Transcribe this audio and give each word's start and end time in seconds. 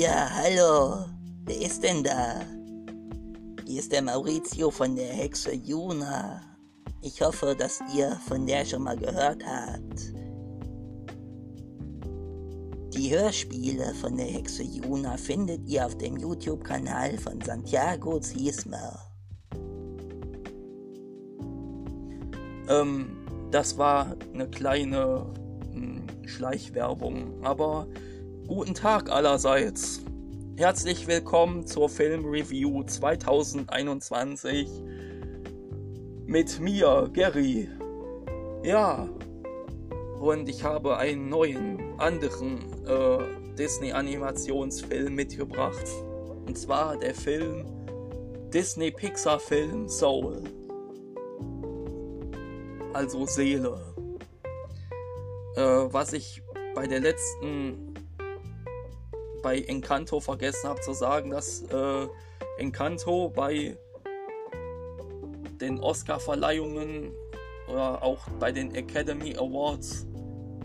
Ja, 0.00 0.30
hallo. 0.32 1.06
Wer 1.44 1.60
ist 1.60 1.82
denn 1.82 2.04
da? 2.04 2.40
Hier 3.66 3.80
ist 3.80 3.90
der 3.90 4.00
Maurizio 4.00 4.70
von 4.70 4.94
der 4.94 5.12
Hexe 5.12 5.52
Juna. 5.52 6.40
Ich 7.02 7.20
hoffe, 7.20 7.56
dass 7.58 7.80
ihr 7.92 8.16
von 8.28 8.46
der 8.46 8.64
schon 8.64 8.84
mal 8.84 8.96
gehört 8.96 9.42
habt. 9.44 10.14
Die 12.94 13.10
Hörspiele 13.10 13.92
von 13.94 14.16
der 14.16 14.26
Hexe 14.26 14.62
Juna 14.62 15.16
findet 15.16 15.68
ihr 15.68 15.84
auf 15.84 15.98
dem 15.98 16.16
YouTube-Kanal 16.16 17.18
von 17.18 17.40
Santiago 17.40 18.20
Ziesmer. 18.20 19.00
Ähm, 22.68 23.26
das 23.50 23.76
war 23.76 24.14
eine 24.32 24.48
kleine 24.48 25.26
hm, 25.72 26.06
Schleichwerbung, 26.24 27.44
aber 27.44 27.88
guten 28.48 28.74
Tag 28.74 29.10
allerseits. 29.10 30.00
Herzlich 30.56 31.06
willkommen 31.06 31.66
zur 31.66 31.88
Filmreview 31.88 32.82
2021 32.82 34.68
mit 36.26 36.58
mir, 36.58 37.10
Gary. 37.12 37.68
Ja, 38.64 39.08
und 40.18 40.48
ich 40.48 40.64
habe 40.64 40.96
einen 40.96 41.28
neuen, 41.28 42.00
anderen 42.00 42.62
äh, 42.86 43.54
Disney-Animationsfilm 43.56 45.14
mitgebracht. 45.14 45.86
Und 46.46 46.56
zwar 46.58 46.96
der 46.96 47.14
Film 47.14 47.66
Disney-Pixar-Film 48.50 49.88
Soul 49.88 50.42
also 52.94 53.26
Seele. 53.26 53.78
Äh, 55.54 55.60
was 55.92 56.14
ich 56.14 56.42
bei 56.74 56.86
der 56.86 57.00
letzten, 57.00 57.87
bei 59.42 59.60
Encanto 59.60 60.20
vergessen 60.20 60.68
habe 60.68 60.80
zu 60.80 60.92
sagen, 60.92 61.30
dass 61.30 61.62
äh, 61.62 62.06
Encanto 62.58 63.30
bei 63.30 63.76
den 65.60 65.80
Oscar-Verleihungen 65.80 67.12
oder 67.68 68.02
auch 68.02 68.28
bei 68.38 68.52
den 68.52 68.74
Academy 68.74 69.36
Awards 69.36 70.06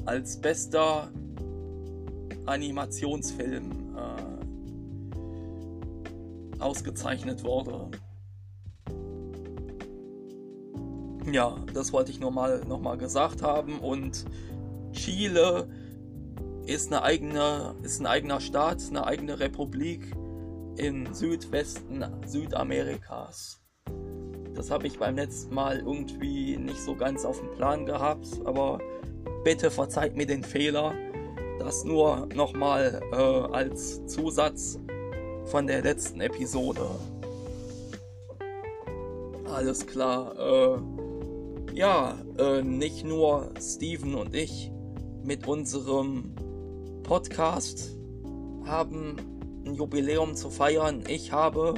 als 0.06 0.40
bester 0.40 1.12
Animationsfilm 2.46 3.96
äh, 3.98 4.34
ausgezeichnet 6.60 7.44
wurde. 7.44 7.90
Ja, 11.32 11.58
das 11.74 11.94
wollte 11.94 12.12
ich 12.12 12.20
nur 12.20 12.32
mal, 12.32 12.62
noch 12.68 12.82
mal 12.82 12.98
gesagt 12.98 13.42
haben. 13.42 13.80
Und 13.80 14.26
Chile 14.92 15.68
ist, 16.66 16.92
eine 16.92 17.04
eigene, 17.04 17.76
ist 17.84 18.00
ein 18.00 18.06
eigener 18.06 18.40
Staat, 18.40 18.82
eine 18.90 19.06
eigene 19.06 19.40
Republik 19.40 20.16
im 20.78 21.14
Südwesten 21.14 22.04
Südamerikas. 22.26 23.62
Das 24.56 24.70
habe 24.70 24.88
ich 24.88 25.00
beim 25.00 25.16
letzten 25.16 25.54
Mal 25.54 25.80
irgendwie 25.80 26.58
nicht 26.58 26.80
so 26.80 26.96
ganz 26.96 27.26
auf 27.26 27.40
dem 27.40 27.52
Plan 27.52 27.86
gehabt, 27.86 28.28
aber 28.46 28.80
bitte 29.44 29.72
verzeiht 29.72 30.16
mir 30.16 30.28
den 30.28 30.44
Fehler. 30.44 30.94
Das 31.60 31.84
nur 31.84 32.28
nochmal 32.34 33.02
äh, 33.12 33.16
als 33.16 34.06
Zusatz 34.06 34.80
von 35.46 35.68
der 35.68 35.82
letzten 35.82 36.22
Episode. 36.22 36.88
Alles 39.46 39.86
klar. 39.86 40.36
Äh, 40.40 41.76
ja, 41.76 42.18
äh, 42.38 42.62
nicht 42.62 43.06
nur 43.06 43.52
Steven 43.60 44.16
und 44.16 44.36
ich 44.36 44.72
mit 45.24 45.48
unserem 45.48 46.33
Podcast 47.14 47.96
haben 48.66 49.18
ein 49.68 49.76
Jubiläum 49.76 50.36
zu 50.36 50.50
feiern. 50.50 51.04
Ich 51.08 51.32
habe 51.32 51.76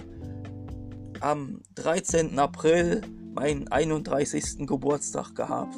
am 1.20 1.62
13. 1.76 2.40
April 2.40 3.02
meinen 3.34 3.68
31. 3.68 4.66
Geburtstag 4.66 5.36
gehabt. 5.36 5.76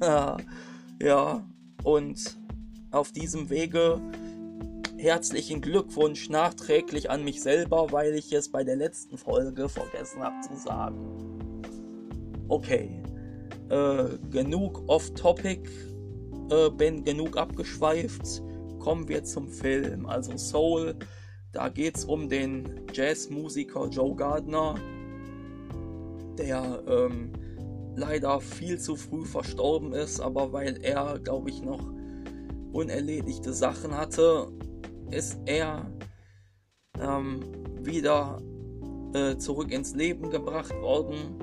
ja, 0.00 1.44
und 1.84 2.38
auf 2.90 3.12
diesem 3.12 3.50
Wege 3.50 4.00
herzlichen 4.96 5.60
Glückwunsch 5.60 6.30
nachträglich 6.30 7.10
an 7.10 7.22
mich 7.22 7.42
selber, 7.42 7.92
weil 7.92 8.14
ich 8.14 8.32
es 8.32 8.50
bei 8.50 8.64
der 8.64 8.76
letzten 8.76 9.18
Folge 9.18 9.68
vergessen 9.68 10.22
habe 10.22 10.40
zu 10.40 10.56
sagen. 10.56 11.60
Okay, 12.48 13.02
äh, 13.68 14.04
genug 14.30 14.88
off-topic, 14.88 15.68
äh, 16.48 16.70
bin 16.70 17.04
genug 17.04 17.36
abgeschweift. 17.36 18.40
Kommen 18.86 19.08
wir 19.08 19.24
zum 19.24 19.48
Film. 19.48 20.06
Also 20.06 20.36
Soul, 20.36 20.94
da 21.50 21.68
geht 21.70 21.96
es 21.96 22.04
um 22.04 22.28
den 22.28 22.82
Jazzmusiker 22.92 23.88
Joe 23.88 24.14
Gardner, 24.14 24.76
der 26.38 26.84
ähm, 26.86 27.32
leider 27.96 28.40
viel 28.40 28.78
zu 28.78 28.94
früh 28.94 29.24
verstorben 29.24 29.92
ist, 29.92 30.20
aber 30.20 30.52
weil 30.52 30.78
er, 30.84 31.18
glaube 31.18 31.50
ich, 31.50 31.62
noch 31.62 31.80
unerledigte 32.72 33.52
Sachen 33.52 33.92
hatte, 33.92 34.52
ist 35.10 35.36
er 35.46 35.90
ähm, 37.00 37.40
wieder 37.82 38.40
äh, 39.14 39.36
zurück 39.36 39.72
ins 39.72 39.96
Leben 39.96 40.30
gebracht 40.30 40.80
worden. 40.80 41.34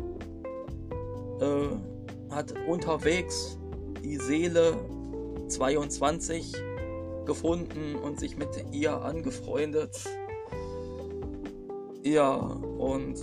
Äh, 1.41 2.33
hat 2.33 2.53
unterwegs 2.69 3.59
die 4.01 4.15
Seele 4.15 4.77
22 5.49 6.53
gefunden 7.25 7.95
und 7.95 8.19
sich 8.19 8.37
mit 8.37 8.49
ihr 8.71 9.01
angefreundet. 9.01 10.03
Ja, 12.03 12.35
und 12.35 13.19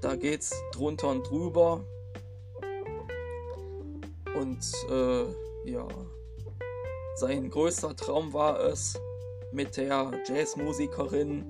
da 0.00 0.16
geht's 0.16 0.52
drunter 0.72 1.08
und 1.08 1.28
drüber. 1.28 1.84
Und 4.40 4.64
äh, 4.90 5.70
ja, 5.70 5.86
sein 7.16 7.50
größter 7.50 7.94
Traum 7.96 8.32
war 8.32 8.60
es, 8.60 8.98
mit 9.52 9.76
der 9.76 10.12
Jazzmusikerin 10.26 11.44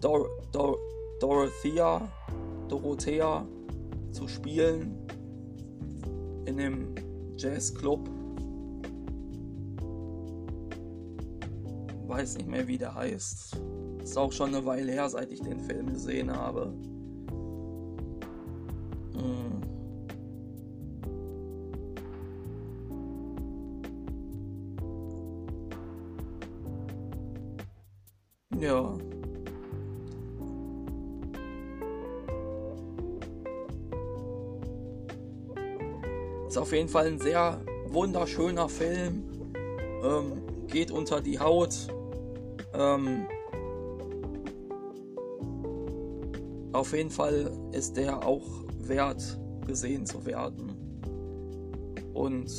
Dor 0.00 0.28
Dor 0.50 0.78
Dorothea, 1.20 2.08
Dorothea 2.68 3.46
zu 4.12 4.26
spielen 4.26 5.06
in 6.46 6.56
dem 6.56 6.94
Jazzclub. 7.36 8.13
Weiß 12.14 12.36
nicht 12.36 12.48
mehr, 12.48 12.68
wie 12.68 12.78
der 12.78 12.94
heißt. 12.94 13.56
Ist 14.00 14.16
auch 14.16 14.30
schon 14.30 14.54
eine 14.54 14.64
Weile 14.64 14.92
her, 14.92 15.08
seit 15.08 15.32
ich 15.32 15.40
den 15.40 15.58
Film 15.58 15.92
gesehen 15.92 16.30
habe. 16.30 16.72
Hm. 19.14 19.60
Ja. 28.60 28.96
Ist 36.46 36.58
auf 36.58 36.72
jeden 36.72 36.88
Fall 36.88 37.08
ein 37.08 37.18
sehr 37.18 37.60
wunderschöner 37.88 38.68
Film. 38.68 39.24
Ähm, 40.04 40.44
geht 40.68 40.92
unter 40.92 41.20
die 41.20 41.40
Haut. 41.40 41.88
Ähm, 42.74 43.26
auf 46.72 46.92
jeden 46.92 47.10
Fall 47.10 47.50
ist 47.72 47.96
der 47.96 48.26
auch 48.26 48.64
wert 48.78 49.38
gesehen 49.66 50.06
zu 50.06 50.26
werden. 50.26 50.72
Und 52.12 52.50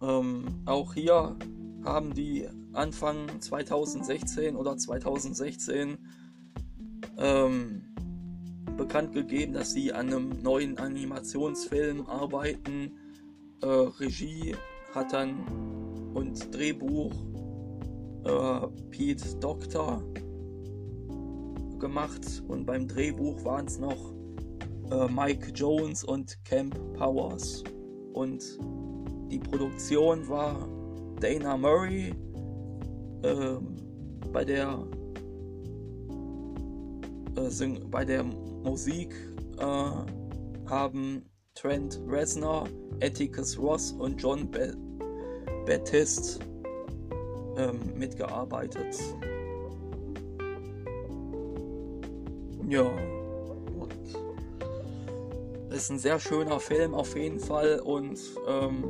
ähm, 0.00 0.44
auch 0.66 0.94
hier 0.94 1.36
haben 1.84 2.14
die 2.14 2.48
Anfang 2.72 3.40
2016 3.40 4.54
oder 4.54 4.76
2016 4.76 5.98
ähm, 7.18 7.82
bekannt 8.76 9.12
gegeben, 9.12 9.54
dass 9.54 9.72
sie 9.72 9.92
an 9.92 10.08
einem 10.08 10.42
neuen 10.42 10.78
Animationsfilm 10.78 12.06
arbeiten. 12.06 12.92
Äh, 13.62 13.66
Regie 13.66 14.54
hat 14.94 15.12
dann 15.12 15.44
und 16.14 16.54
Drehbuch 16.54 17.12
äh, 18.24 18.66
Pete 18.90 19.36
Doctor 19.40 20.02
gemacht 21.78 22.42
und 22.48 22.66
beim 22.66 22.86
Drehbuch 22.86 23.44
waren 23.44 23.66
es 23.66 23.78
noch 23.78 24.14
äh, 24.90 25.08
Mike 25.08 25.50
Jones 25.54 26.04
und 26.04 26.44
Camp 26.44 26.76
Powers. 26.94 27.62
Und 28.12 28.42
die 29.30 29.38
Produktion 29.38 30.28
war 30.28 30.68
Dana 31.20 31.56
Murray 31.56 32.14
ähm, 33.22 33.76
bei 34.32 34.44
der 34.44 34.78
äh, 37.36 37.78
bei 37.90 38.04
der 38.04 38.24
Musik 38.24 39.14
äh, 39.58 39.64
haben 40.66 41.22
Trent 41.54 42.00
Reznor 42.06 42.68
Atticus 43.02 43.58
Ross 43.58 43.92
und 43.92 44.20
John 44.20 44.50
Be 44.50 44.76
Baptiste 45.66 46.40
ähm, 47.56 47.78
mitgearbeitet. 47.96 48.96
Ja, 52.68 52.82
und 52.82 53.94
ist 55.70 55.90
ein 55.90 55.98
sehr 55.98 56.18
schöner 56.18 56.60
Film 56.60 56.94
auf 56.94 57.16
jeden 57.16 57.40
Fall 57.40 57.80
und 57.80 58.18
ähm, 58.46 58.84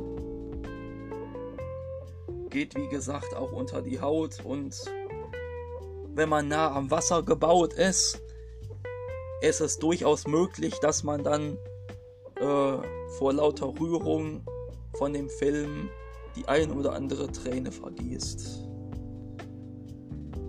geht 2.49 2.75
wie 2.75 2.87
gesagt 2.87 3.35
auch 3.35 3.51
unter 3.51 3.81
die 3.81 3.99
Haut 3.99 4.43
und 4.43 4.75
wenn 6.15 6.29
man 6.29 6.47
nah 6.47 6.75
am 6.75 6.91
Wasser 6.91 7.23
gebaut 7.23 7.73
ist, 7.73 8.21
ist 9.41 9.61
es 9.61 9.77
durchaus 9.79 10.27
möglich, 10.27 10.73
dass 10.81 11.03
man 11.03 11.23
dann 11.23 11.57
äh, 12.39 12.98
vor 13.17 13.33
lauter 13.33 13.73
Rührung 13.79 14.41
von 14.93 15.13
dem 15.13 15.29
Film 15.29 15.89
die 16.35 16.47
ein 16.47 16.71
oder 16.71 16.93
andere 16.93 17.31
Träne 17.31 17.71
vergießt. 17.71 18.67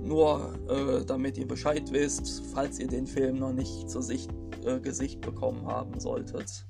Nur 0.03 0.55
äh, 0.69 1.05
damit 1.05 1.39
ihr 1.39 1.47
Bescheid 1.47 1.91
wisst, 1.93 2.43
falls 2.53 2.79
ihr 2.79 2.89
den 2.89 3.07
Film 3.07 3.39
noch 3.39 3.53
nicht 3.53 3.89
zu 3.89 4.01
Sicht, 4.01 4.31
äh, 4.65 4.81
Gesicht 4.81 5.21
bekommen 5.21 5.67
haben 5.67 5.99
solltet. 6.01 6.67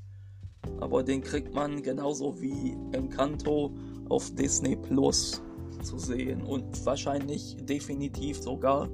Aber 0.78 1.02
den 1.02 1.22
kriegt 1.22 1.54
man 1.54 1.82
genauso 1.82 2.40
wie 2.40 2.76
Encanto 2.92 3.72
auf 4.08 4.31
Disney 4.34 4.76
Plus 4.76 5.42
zu 5.82 5.98
sehen 5.98 6.42
und 6.42 6.84
wahrscheinlich 6.84 7.56
definitiv 7.64 8.42
sogar 8.42 8.88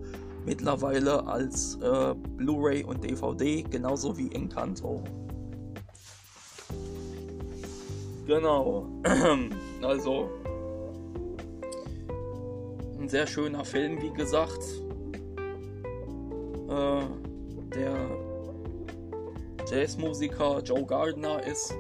mittlerweile 0.44 1.26
als 1.26 1.76
äh, 1.82 2.14
Blu-ray 2.37 2.84
und 2.84 3.02
DVD, 3.02 3.62
genauso 3.62 4.16
wie 4.16 4.31
Encanto. 4.31 5.02
Genau. 8.26 8.88
Also 9.82 10.31
ein 12.99 13.08
sehr 13.08 13.26
schöner 13.26 13.64
Film, 13.64 14.00
wie 14.02 14.11
gesagt. 14.11 14.82
Äh, 16.69 17.02
der 17.75 17.96
Jazzmusiker 19.70 20.61
Joe 20.62 20.84
Gardner 20.84 21.43
ist. 21.44 21.73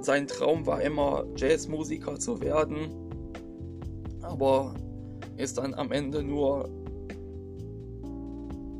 Sein 0.00 0.26
Traum 0.26 0.66
war 0.66 0.82
immer, 0.82 1.24
Jazzmusiker 1.36 2.18
zu 2.18 2.40
werden. 2.40 2.90
Aber 4.22 4.74
ist 5.36 5.58
dann 5.58 5.74
am 5.74 5.92
Ende 5.92 6.22
nur 6.24 6.68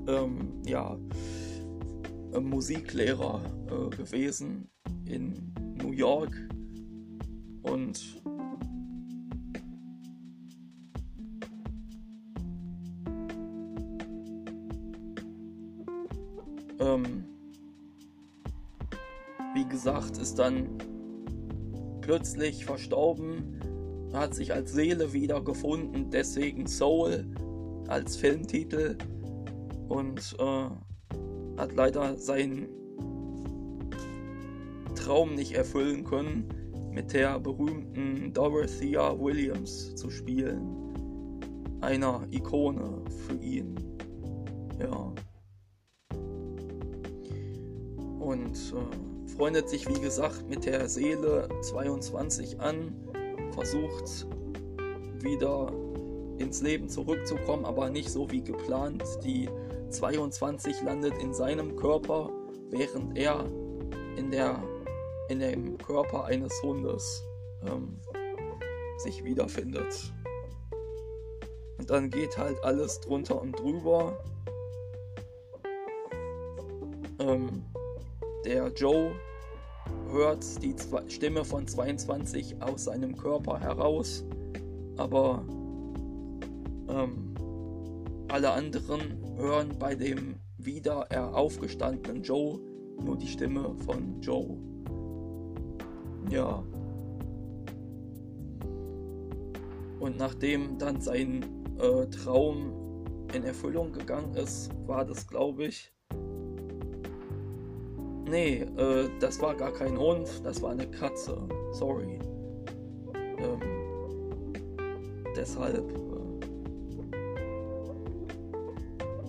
ähm, 0.08 0.60
ja, 0.66 0.98
Musiklehrer 2.40 3.40
äh, 3.66 3.96
gewesen 3.96 4.68
in 5.04 5.52
New 5.92 5.98
York. 5.98 6.32
Und 7.62 8.00
ähm, 16.80 17.24
wie 19.54 19.68
gesagt, 19.68 20.16
ist 20.16 20.38
dann 20.38 20.78
plötzlich 22.00 22.64
verstorben, 22.64 23.60
hat 24.14 24.34
sich 24.34 24.52
als 24.54 24.72
Seele 24.72 25.12
wieder 25.12 25.42
gefunden, 25.42 26.08
deswegen 26.10 26.66
Soul 26.66 27.26
als 27.88 28.16
Filmtitel. 28.16 28.96
Und 29.88 30.36
äh, 30.38 31.58
hat 31.58 31.74
leider 31.74 32.16
seinen 32.16 32.81
Traum 35.02 35.34
nicht 35.34 35.52
erfüllen 35.52 36.04
können 36.04 36.48
mit 36.92 37.12
der 37.12 37.40
berühmten 37.40 38.32
Dorothea 38.32 39.18
Williams 39.18 39.96
zu 39.96 40.10
spielen. 40.10 40.94
Einer 41.80 42.24
Ikone 42.30 43.02
für 43.26 43.34
ihn. 43.34 43.74
Ja. 44.78 45.12
Und 48.20 48.54
äh, 48.54 49.32
freundet 49.36 49.68
sich, 49.68 49.88
wie 49.88 50.00
gesagt, 50.00 50.48
mit 50.48 50.66
der 50.66 50.88
Seele 50.88 51.48
22 51.62 52.60
an, 52.60 52.94
versucht 53.50 54.28
wieder 55.20 55.72
ins 56.38 56.62
Leben 56.62 56.88
zurückzukommen, 56.88 57.64
aber 57.64 57.90
nicht 57.90 58.08
so 58.08 58.30
wie 58.30 58.42
geplant. 58.42 59.02
Die 59.24 59.48
22 59.90 60.82
landet 60.82 61.14
in 61.20 61.34
seinem 61.34 61.74
Körper, 61.74 62.30
während 62.70 63.18
er 63.18 63.44
in 64.16 64.30
der 64.30 64.62
in 65.28 65.40
dem 65.40 65.78
Körper 65.78 66.24
eines 66.24 66.52
Hundes 66.62 67.24
ähm, 67.64 67.98
sich 68.98 69.24
wiederfindet. 69.24 70.12
Und 71.78 71.90
dann 71.90 72.10
geht 72.10 72.36
halt 72.38 72.62
alles 72.62 73.00
drunter 73.00 73.40
und 73.40 73.58
drüber. 73.58 74.16
Ähm, 77.18 77.64
der 78.44 78.68
Joe 78.68 79.12
hört 80.10 80.44
die 80.62 80.74
Stimme 81.08 81.44
von 81.44 81.66
22 81.66 82.62
aus 82.62 82.84
seinem 82.84 83.16
Körper 83.16 83.58
heraus, 83.58 84.24
aber 84.96 85.44
ähm, 86.88 87.34
alle 88.28 88.50
anderen 88.50 89.18
hören 89.36 89.76
bei 89.78 89.94
dem 89.94 90.36
wieder 90.58 91.06
aufgestandenen 91.34 92.22
Joe 92.22 92.60
nur 93.02 93.16
die 93.16 93.26
Stimme 93.26 93.74
von 93.84 94.20
Joe. 94.20 94.71
Ja. 96.30 96.62
Und 100.00 100.18
nachdem 100.18 100.78
dann 100.78 101.00
sein 101.00 101.44
äh, 101.78 102.06
Traum 102.06 102.72
in 103.32 103.44
Erfüllung 103.44 103.92
gegangen 103.92 104.34
ist, 104.34 104.70
war 104.86 105.04
das, 105.04 105.26
glaube 105.26 105.66
ich. 105.66 105.92
Nee, 108.28 108.62
äh, 108.78 109.08
das 109.20 109.40
war 109.40 109.54
gar 109.54 109.72
kein 109.72 109.98
Hund, 109.98 110.28
das 110.42 110.62
war 110.62 110.70
eine 110.70 110.90
Katze. 110.90 111.38
Sorry. 111.72 112.18
Ähm, 113.38 113.60
deshalb. 115.36 115.84
Äh, 115.90 116.02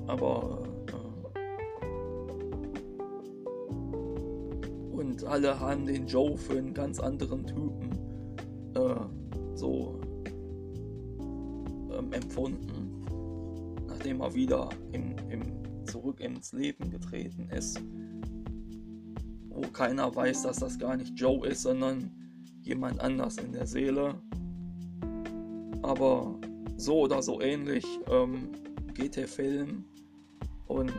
aber 0.08 0.63
alle 5.28 5.60
haben 5.60 5.86
den 5.86 6.08
Joe 6.08 6.38
für 6.38 6.58
einen 6.58 6.74
ganz 6.74 7.00
anderen 7.00 7.46
Typen 7.46 7.92
äh, 8.76 9.56
so 9.56 10.00
ähm, 11.92 12.12
empfunden, 12.12 13.06
nachdem 13.88 14.22
er 14.22 14.34
wieder 14.34 14.70
im, 14.92 15.16
im, 15.30 15.86
zurück 15.86 16.20
ins 16.20 16.54
Leben 16.54 16.90
getreten 16.90 17.50
ist, 17.50 17.80
wo 19.50 19.62
keiner 19.62 20.16
weiß, 20.16 20.44
dass 20.44 20.58
das 20.58 20.80
gar 20.80 20.98
nicht 20.98 21.20
Joe 21.20 21.48
ist, 21.48 21.64
sondern 21.64 22.12
jemand 22.62 23.00
anders 23.02 23.38
in 23.38 23.52
der 23.52 23.68
Seele. 23.68 24.16
Aber 25.82 26.40
so 26.78 27.02
oder 27.02 27.22
so 27.22 27.42
ähnlich 27.42 27.86
ähm, 28.10 28.50
geht 28.94 29.16
der 29.16 29.28
Film 29.28 29.86
und 30.68 30.94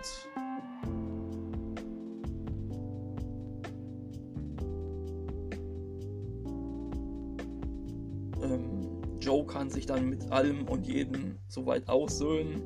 kann 9.54 9.70
sich 9.70 9.86
dann 9.86 10.10
mit 10.10 10.32
allem 10.32 10.66
und 10.66 10.84
jedem 10.84 11.38
soweit 11.46 11.88
aussöhnen. 11.88 12.60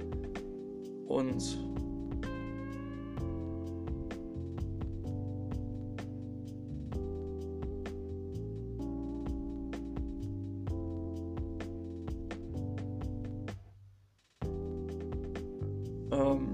Und 1.06 1.58
ähm, 16.10 16.48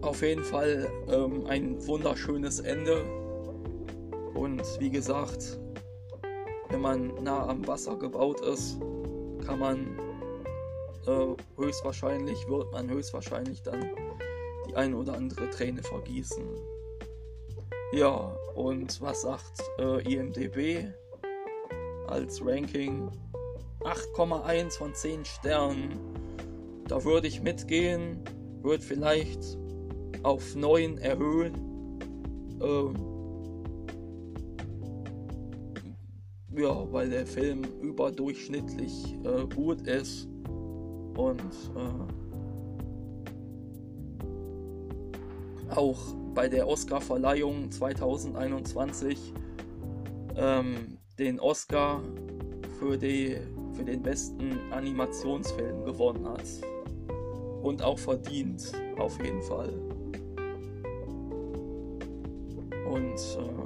auf 0.00 0.22
jeden 0.22 0.42
Fall 0.42 0.88
ähm, 1.10 1.44
ein 1.46 1.86
wunderschönes 1.86 2.60
Ende 2.60 3.25
wie 4.80 4.90
gesagt, 4.90 5.58
wenn 6.70 6.80
man 6.80 7.14
nah 7.22 7.48
am 7.48 7.66
Wasser 7.66 7.96
gebaut 7.96 8.40
ist, 8.40 8.78
kann 9.44 9.58
man 9.58 9.98
äh, 11.06 11.36
höchstwahrscheinlich, 11.56 12.48
wird 12.48 12.72
man 12.72 12.90
höchstwahrscheinlich 12.90 13.62
dann 13.62 13.90
die 14.68 14.74
eine 14.74 14.96
oder 14.96 15.14
andere 15.14 15.48
Träne 15.50 15.82
vergießen. 15.82 16.44
Ja, 17.92 18.36
und 18.54 19.00
was 19.00 19.22
sagt 19.22 19.62
äh, 19.78 20.02
IMDB 20.02 20.92
als 22.08 22.44
Ranking? 22.44 23.10
8,1 23.80 24.78
von 24.78 24.94
10 24.94 25.24
Sternen. 25.24 26.00
Da 26.88 27.04
würde 27.04 27.28
ich 27.28 27.40
mitgehen, 27.42 28.24
würde 28.62 28.82
vielleicht 28.82 29.56
auf 30.24 30.56
9 30.56 30.98
erhöhen. 30.98 31.54
Ähm, 32.60 33.15
ja, 36.56 36.92
weil 36.92 37.10
der 37.10 37.26
Film 37.26 37.64
überdurchschnittlich 37.82 39.14
äh, 39.24 39.46
gut 39.54 39.82
ist 39.86 40.28
und 41.16 41.40
äh, 41.76 42.26
auch 45.74 45.98
bei 46.34 46.48
der 46.48 46.66
Oscar-Verleihung 46.68 47.70
2021 47.70 49.32
ähm, 50.36 50.98
den 51.18 51.40
Oscar 51.40 52.02
für, 52.78 52.96
die, 52.96 53.38
für 53.72 53.84
den 53.84 54.02
besten 54.02 54.58
Animationsfilm 54.70 55.84
gewonnen 55.84 56.28
hat. 56.28 56.44
Und 57.62 57.82
auch 57.82 57.98
verdient, 57.98 58.72
auf 58.98 59.18
jeden 59.24 59.42
Fall. 59.42 59.72
Und 62.88 63.16
äh, 63.16 63.65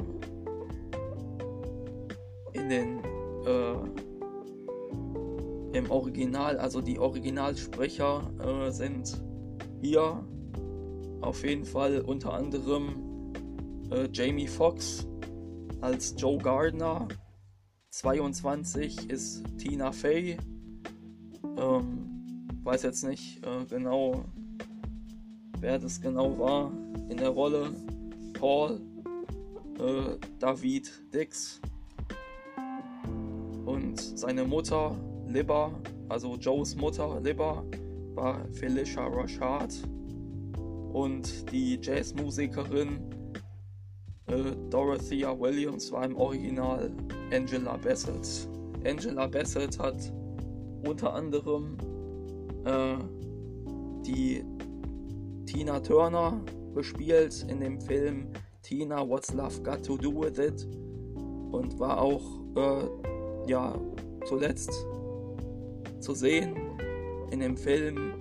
Original, 5.90 6.59
also 6.59 6.80
die 6.80 6.99
Originalsprecher 6.99 8.30
äh, 8.38 8.70
sind 8.70 9.20
hier 9.80 10.25
auf 11.20 11.44
jeden 11.44 11.64
Fall 11.64 12.00
unter 12.00 12.32
anderem 12.32 13.32
äh, 13.90 14.09
Jamie 14.12 14.47
Foxx 14.47 15.06
als 15.80 16.14
Joe 16.16 16.38
Gardner. 16.38 17.09
22 17.90 19.11
ist 19.11 19.44
Tina 19.59 19.92
Fey. 19.92 20.37
Ähm, 21.56 22.49
weiß 22.62 22.82
jetzt 22.85 23.04
nicht 23.04 23.44
äh, 23.44 23.64
genau, 23.68 24.25
wer 25.59 25.78
das 25.78 26.00
genau 26.00 26.38
war 26.38 26.73
in 27.09 27.16
der 27.16 27.30
Rolle. 27.30 27.73
Paul, 28.35 28.80
äh, 29.78 30.16
David 30.38 30.90
Dix 31.12 31.61
und 33.66 34.00
seine 34.00 34.44
Mutter 34.44 34.97
Libba, 35.32 35.72
also 36.08 36.37
Joes 36.37 36.75
Mutter 36.76 37.20
Libba, 37.20 37.64
war 38.14 38.44
Felicia 38.52 39.06
Rashad 39.06 39.75
und 40.92 41.50
die 41.52 41.78
Jazzmusikerin 41.80 42.99
äh, 44.26 44.56
Dorothea 44.70 45.38
Williams 45.38 45.90
war 45.92 46.04
im 46.04 46.16
Original 46.16 46.90
Angela 47.32 47.76
Bassett. 47.76 48.49
Angela 48.84 49.26
Bassett 49.26 49.78
hat 49.78 50.12
unter 50.87 51.14
anderem 51.14 51.76
äh, 52.64 52.96
die 54.04 54.44
Tina 55.46 55.80
Turner 55.80 56.40
gespielt 56.75 57.44
in 57.49 57.60
dem 57.60 57.80
Film 57.80 58.28
Tina 58.62 59.06
What's 59.06 59.32
Love 59.32 59.62
Got 59.62 59.84
to 59.84 59.96
Do 59.96 60.12
with 60.12 60.38
It 60.38 60.66
und 61.52 61.78
war 61.78 62.00
auch 62.00 62.22
äh, 62.56 63.50
ja 63.50 63.75
zuletzt 64.26 64.87
zu 66.10 66.14
sehen 66.16 66.56
in 67.30 67.40
dem 67.40 67.56
Film 67.56 68.12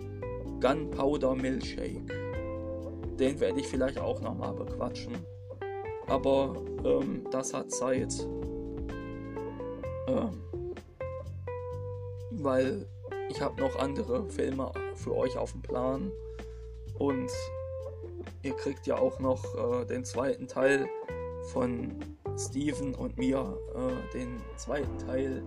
Gunpowder 0.62 1.36
Milkshake 1.36 2.20
den 3.20 3.40
werde 3.40 3.60
ich 3.60 3.68
vielleicht 3.68 4.00
auch 4.00 4.22
nochmal 4.22 4.54
bequatschen. 4.54 5.14
Aber 6.08 6.56
ähm, 6.86 7.26
das 7.32 7.54
hat 7.54 7.70
Zeit. 7.72 8.14
Ähm, 10.08 10.42
weil 12.32 12.88
ich 13.30 13.42
habe 13.42 13.62
noch 13.62 13.76
andere 13.78 14.26
Filme 14.30 14.72
für 14.96 15.16
euch 15.16 15.38
auf 15.38 15.52
dem 15.52 15.62
Plan. 15.62 16.12
Und 16.98 17.30
ihr 18.42 18.56
kriegt 18.56 18.88
ja 18.88 18.98
auch 18.98 19.20
noch 19.20 19.44
äh, 19.56 19.86
den 19.86 20.06
zweiten 20.06 20.48
Teil 20.48 20.88
von 21.52 21.96
Steven 22.38 22.96
und 22.96 23.18
mir, 23.18 23.58
äh, 23.76 24.14
den 24.14 24.42
zweiten 24.56 24.98
Teil 24.98 25.44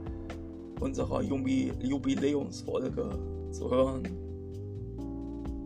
unserer 0.82 1.22
Jubi 1.22 1.72
Jubiläumsfolge 1.80 3.08
zu 3.52 3.70
hören. 3.70 4.04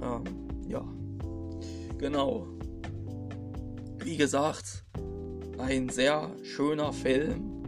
Ähm, 0.02 0.24
ja. 0.68 0.84
Genau. 1.98 2.46
Wie 4.04 4.16
gesagt, 4.16 4.84
ein 5.58 5.88
sehr 5.88 6.30
schöner 6.42 6.92
Film 6.92 7.62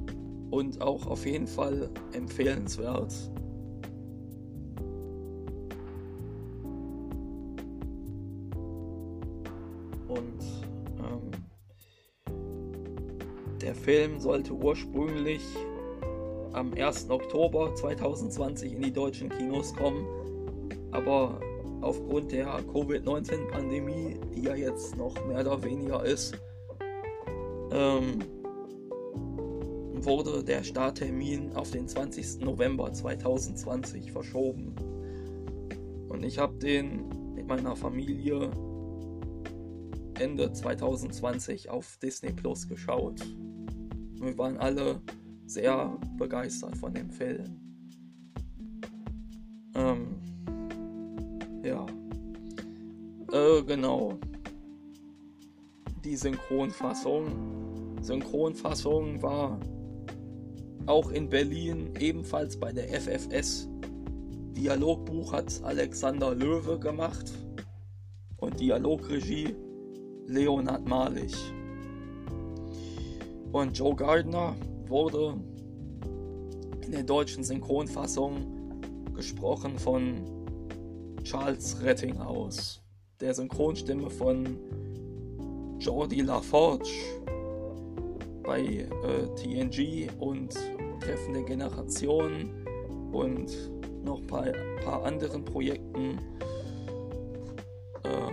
und 0.51 0.81
auch 0.83 1.07
auf 1.07 1.25
jeden 1.25 1.47
Fall 1.47 1.91
empfehlenswert. 2.13 3.15
Und 10.07 10.43
ähm, 10.99 11.31
der 13.61 13.75
Film 13.75 14.21
sollte 14.21 14.53
ursprünglich 14.53 15.43
am 16.59 16.75
1. 16.75 17.09
Oktober 17.09 17.73
2020 17.73 18.73
in 18.73 18.83
die 18.83 18.93
deutschen 18.93 19.29
Kinos 19.29 19.73
kommen, 19.75 20.05
aber 20.91 21.41
aufgrund 21.83 22.33
der 22.33 22.47
Covid-19-Pandemie, 22.73 24.19
die 24.35 24.43
ja 24.43 24.57
jetzt 24.57 24.97
noch 24.97 25.15
mehr 25.27 25.41
oder 25.41 25.63
weniger 25.63 26.05
ist, 26.05 26.37
ähm, 27.71 28.19
wurde 29.95 30.43
der 30.43 30.65
Starttermin 30.65 31.53
auf 31.55 31.71
den 31.71 31.87
20. 31.87 32.41
November 32.41 32.93
2020 32.93 34.11
verschoben. 34.11 34.75
Und 36.09 36.25
ich 36.25 36.39
habe 36.39 36.59
den 36.59 37.35
mit 37.37 37.47
meiner 37.47 37.77
Familie 37.77 38.51
Ende 40.19 40.53
2020 40.53 41.71
auf 41.71 41.99
Disney 42.03 42.33
Plus 42.33 42.69
geschaut. 42.69 43.21
Wir 44.21 44.37
waren 44.37 44.57
alle 44.57 45.01
sehr 45.49 45.97
begeistert 46.17 46.77
von 46.77 46.93
dem 46.93 47.11
Film. 47.11 47.59
Ähm, 49.75 50.17
ja. 51.63 51.87
Äh, 53.33 53.63
genau. 53.63 54.19
Die 56.05 56.17
Synchronfassung. 56.17 57.97
Synchronfassung 58.03 59.23
war 59.23 59.59
auch 60.87 61.11
in 61.11 61.29
Berlin 61.29 61.91
ebenfalls 61.99 62.59
bei 62.59 62.73
der 62.73 62.89
FFS. 62.89 63.69
Dialogbuch 64.57 65.33
hat 65.33 65.61
Alexander 65.63 66.35
Löwe 66.35 66.79
gemacht 66.79 67.33
und 68.39 68.59
Dialogregie 68.61 69.55
Leonhard 70.27 70.87
Malich. 70.89 71.35
Und 73.53 73.79
Joe 73.79 73.95
Gardner 73.95 74.55
wurde 74.89 75.35
in 76.85 76.93
der 76.93 77.03
deutschen 77.03 77.45
Synchronfassung 77.45 78.47
gesprochen 79.15 79.79
von 79.79 80.25
Charles 81.23 81.83
Rettinghaus, 81.83 82.81
der 83.21 83.35
Synchronstimme 83.35 84.09
von 84.09 84.57
Jordi 85.79 86.23
LaForge 86.23 86.89
bei 88.43 88.61
äh, 88.63 88.89
TNG 89.37 90.09
und 90.19 90.55
Treffen 91.01 91.35
der 91.35 91.43
Generation 91.43 92.51
und 93.13 93.51
noch 94.05 94.21
ein 94.21 94.27
paar, 94.27 94.47
paar 94.83 95.05
anderen 95.05 95.45
Projekten. 95.45 96.19
Äh, 98.05 98.33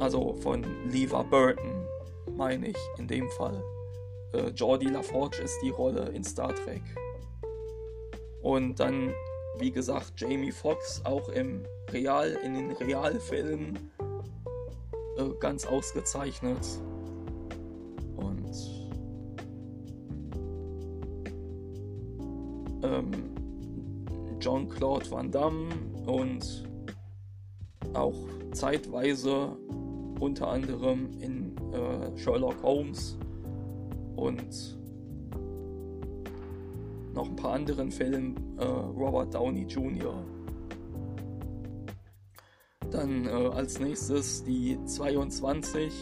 also 0.00 0.34
von 0.34 0.64
Lever 0.90 1.22
Burton, 1.24 1.86
meine 2.36 2.68
ich 2.68 2.78
in 2.98 3.06
dem 3.06 3.28
Fall. 3.30 3.62
Äh, 4.32 4.48
Jordi 4.50 4.86
LaForge 4.86 5.38
ist 5.42 5.58
die 5.62 5.70
Rolle 5.70 6.08
in 6.10 6.24
Star 6.24 6.54
Trek. 6.54 6.82
Und 8.42 8.78
dann 8.80 9.12
wie 9.60 9.70
gesagt, 9.70 10.12
Jamie 10.16 10.52
Foxx 10.52 11.02
auch 11.04 11.28
im 11.30 11.62
Real, 11.90 12.30
in 12.44 12.54
den 12.54 12.72
Realfilmen 12.72 13.90
äh, 15.16 15.28
ganz 15.40 15.66
ausgezeichnet. 15.66 16.64
Und 18.16 18.52
ähm, 22.82 23.10
John 24.40 24.68
Claude 24.68 25.10
Van 25.10 25.30
Damme 25.30 25.68
und 26.06 26.64
auch 27.94 28.14
zeitweise 28.52 29.56
unter 30.20 30.48
anderem 30.48 31.10
in 31.20 31.56
äh, 31.72 32.16
Sherlock 32.16 32.62
Holmes 32.62 33.17
und 34.18 34.76
noch 37.14 37.28
ein 37.28 37.36
paar 37.36 37.52
anderen 37.52 37.90
Filmen 37.90 38.36
äh, 38.58 38.64
Robert 38.64 39.32
Downey 39.34 39.62
Jr. 39.62 40.14
Dann 42.90 43.26
äh, 43.26 43.30
als 43.30 43.78
nächstes 43.80 44.44
die 44.44 44.78
22 44.84 45.92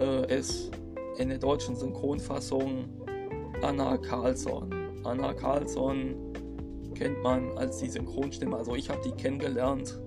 äh, 0.00 0.38
ist 0.38 0.70
in 1.18 1.28
der 1.28 1.38
deutschen 1.38 1.76
Synchronfassung 1.76 2.88
Anna 3.62 3.96
Carlson. 3.96 4.72
Anna 5.04 5.32
Carlson 5.34 6.14
kennt 6.94 7.22
man 7.22 7.56
als 7.56 7.78
die 7.78 7.88
Synchronstimme, 7.88 8.56
also 8.56 8.74
ich 8.74 8.90
habe 8.90 9.00
die 9.04 9.12
kennengelernt 9.12 9.98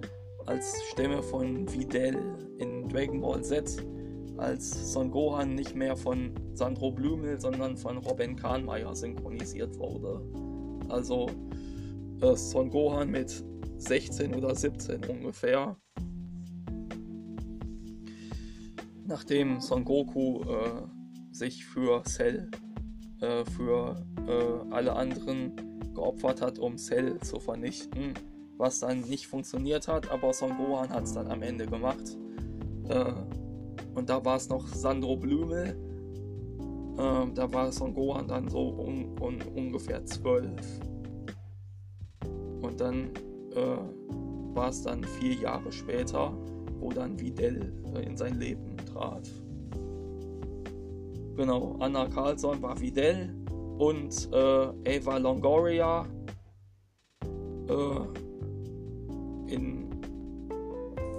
als 0.46 0.76
Stimme 0.92 1.24
von 1.24 1.72
Videl 1.72 2.18
in 2.58 2.88
Dragon 2.90 3.22
Ball 3.22 3.44
Z, 3.44 3.84
als 4.38 4.94
Son 4.94 5.12
Gohan 5.12 5.56
nicht 5.56 5.76
mehr 5.76 5.96
von 5.96 6.34
Sandro 6.54 6.92
Blümel, 6.92 7.40
sondern 7.40 7.78
von 7.78 7.98
Robin 7.98 8.36
Kahnmeier 8.36 8.96
synchronisiert 8.96 9.78
wurde. 9.78 10.22
Also 10.90 11.30
äh, 12.22 12.36
Son 12.36 12.70
Gohan 12.70 13.10
mit 13.12 13.44
16 13.78 14.34
oder 14.36 14.56
17 14.56 15.04
ungefähr. 15.06 15.76
Nachdem 19.06 19.60
Son 19.60 19.84
Goku 19.84 20.42
äh, 20.44 20.82
sich 21.32 21.66
für 21.66 22.04
Cell, 22.04 22.50
äh, 23.22 23.44
für 23.46 23.96
äh, 24.28 24.74
alle 24.74 24.96
anderen 24.96 25.54
geopfert 25.94 26.42
hat, 26.42 26.60
um 26.60 26.78
Cell 26.78 27.20
zu 27.20 27.40
vernichten, 27.40 28.14
was 28.58 28.80
dann 28.80 29.02
nicht 29.02 29.28
funktioniert 29.28 29.88
hat, 29.88 30.10
aber 30.10 30.34
Son 30.34 30.58
Gohan 30.58 30.90
hat 30.90 31.04
es 31.04 31.14
dann 31.14 31.28
am 31.28 31.42
Ende 31.42 31.66
gemacht. 31.66 32.18
Äh, 32.88 33.14
und 33.96 34.10
da 34.10 34.24
war 34.24 34.38
es 34.38 34.50
noch 34.50 34.68
Sandro 34.68 35.16
Blümel. 35.16 35.76
Äh, 36.98 37.34
da 37.34 37.52
war 37.52 37.72
Son 37.72 37.94
Gohan 37.94 38.28
dann 38.28 38.48
so 38.48 38.70
un, 38.70 39.18
un, 39.20 39.42
ungefähr 39.56 40.06
zwölf. 40.06 40.80
Und 42.62 42.80
dann 42.80 43.10
äh, 43.56 44.56
war 44.56 44.70
es 44.70 44.84
dann 44.84 45.04
vier 45.04 45.34
Jahre 45.34 45.72
später, 45.72 46.34
wo 46.80 46.92
dann 46.92 47.20
Videl 47.20 47.74
äh, 47.96 48.06
in 48.06 48.18
sein 48.18 48.40
Leben 48.40 48.78
trat. 48.92 49.30
Genau, 51.36 51.76
Anna 51.80 52.08
Carlson 52.08 52.62
war 52.62 52.80
Videl 52.80 53.36
und 53.80 54.30
äh, 54.32 54.98
Ava 54.98 55.18
Longoria 55.18 56.06
äh, 57.68 58.00
in 59.48 59.90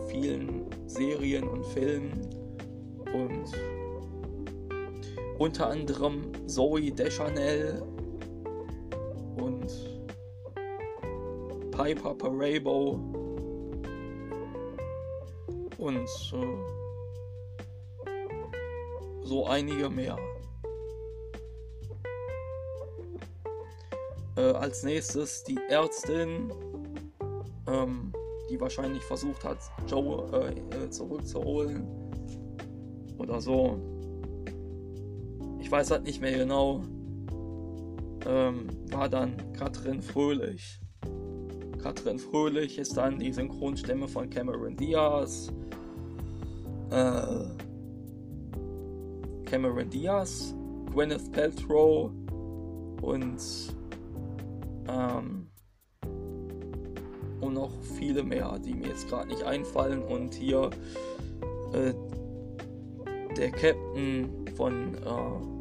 vielen 0.06 0.66
Serien 0.86 1.48
und 1.48 1.66
Filmen 1.66 2.23
und 3.14 3.52
unter 5.38 5.68
anderem 5.68 6.30
Zoe 6.46 6.90
Deschanel 6.90 7.82
und 9.36 9.66
Piper 11.70 12.14
Parabo 12.14 13.00
und 15.78 16.08
äh, 16.32 16.46
so 19.22 19.46
einige 19.46 19.90
mehr. 19.90 20.18
Äh, 24.36 24.40
als 24.40 24.82
nächstes 24.82 25.44
die 25.44 25.58
Ärztin, 25.68 26.52
ähm, 27.66 28.12
die 28.50 28.60
wahrscheinlich 28.60 29.02
versucht 29.02 29.44
hat, 29.44 29.58
Joe 29.86 30.28
äh, 30.32 30.76
äh 30.76 30.90
zurückzuholen. 30.90 32.03
Oder 33.24 33.40
so. 33.40 33.78
Ich 35.58 35.70
weiß 35.70 35.90
halt 35.90 36.04
nicht 36.04 36.20
mehr 36.20 36.36
genau. 36.36 36.82
Ähm, 38.26 38.66
war 38.90 39.08
dann 39.08 39.34
Katrin 39.54 40.02
Fröhlich. 40.02 40.78
Katrin 41.82 42.18
Fröhlich 42.18 42.78
ist 42.78 42.96
dann 42.96 43.18
die 43.18 43.32
Synchronstimme 43.32 44.08
von 44.08 44.28
Cameron 44.28 44.76
Diaz. 44.76 45.50
Äh, 46.90 47.22
Cameron 49.46 49.88
Diaz, 49.88 50.54
Gwyneth 50.92 51.32
Paltrow 51.32 52.10
und 53.00 53.40
ähm, 54.88 55.46
und 57.40 57.54
noch 57.54 57.70
viele 57.98 58.22
mehr, 58.22 58.58
die 58.58 58.74
mir 58.74 58.88
jetzt 58.88 59.08
gerade 59.08 59.28
nicht 59.28 59.44
einfallen. 59.44 60.02
Und 60.02 60.34
hier 60.34 60.70
äh, 61.72 61.92
der 63.36 63.50
Captain 63.50 64.28
von 64.56 64.94
äh, 64.94 65.54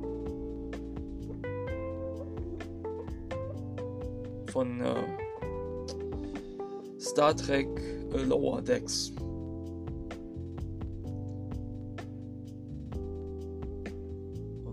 von 4.52 4.80
äh, 4.82 5.04
Star 7.00 7.36
Trek 7.36 7.68
äh, 8.14 8.24
Lower 8.24 8.62
Decks. 8.62 9.12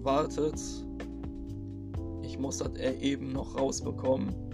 Wartet. 0.02 0.60
Ich 2.22 2.38
muss 2.38 2.58
das 2.58 2.74
eben 3.00 3.32
noch 3.32 3.58
rausbekommen. 3.58 4.49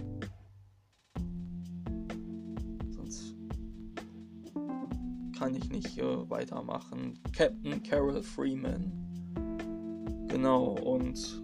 Kann 5.47 5.55
ich 5.55 5.69
nicht 5.69 5.97
äh, 5.97 6.29
weitermachen. 6.29 7.17
Captain 7.31 7.81
Carol 7.81 8.21
Freeman. 8.21 8.91
Genau, 10.27 10.71
und 10.71 11.41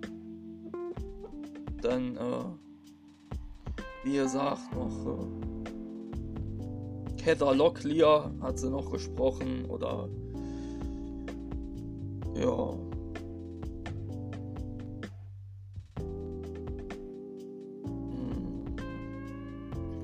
dann, 1.82 2.18
äh, 2.18 2.44
wie 4.04 4.18
gesagt, 4.18 4.76
noch 4.76 5.08
äh, 5.08 5.26
Heather 7.24 7.56
Locklear 7.56 8.30
hat 8.42 8.60
sie 8.60 8.70
noch 8.70 8.92
gesprochen 8.92 9.64
oder 9.70 10.10
ja. 12.36 12.78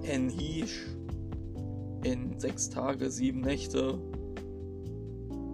Anne 0.09 0.31
Heesh 0.31 0.87
in 0.87 0.88
sechs 2.39 2.69
Tage, 2.69 3.09
sieben 3.09 3.41
Nächte. 3.41 3.99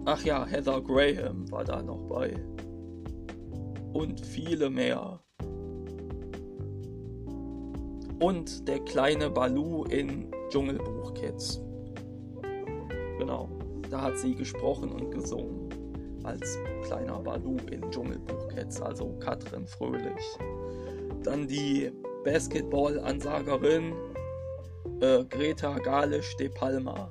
Ach 0.04 0.22
ja, 0.24 0.46
Heather 0.46 0.80
Graham 0.80 1.50
war 1.50 1.64
da 1.64 1.82
noch 1.82 2.02
bei. 2.02 2.34
Und 3.92 4.24
viele 4.24 4.70
mehr. 4.70 5.20
Und 8.20 8.66
der 8.68 8.78
kleine 8.80 9.30
Balu 9.30 9.84
in 9.84 10.30
Dschungelbuch 10.48 11.14
Kids. 11.14 11.60
Genau, 13.18 13.48
da 13.90 14.02
hat 14.02 14.18
sie 14.18 14.34
gesprochen 14.34 14.90
und 14.90 15.10
gesungen. 15.10 15.68
Als 16.22 16.58
kleiner 16.86 17.20
Balu 17.20 17.56
in 17.70 17.90
Dschungelbuch 17.90 18.48
Kids, 18.48 18.80
also 18.80 19.16
Katrin 19.18 19.66
Fröhlich. 19.66 20.38
Dann 21.22 21.46
die 21.46 21.90
Basketball-Ansagerin 22.24 23.92
äh, 25.00 25.24
Greta 25.24 25.78
Galisch 25.78 26.36
de 26.36 26.48
Palma. 26.48 27.10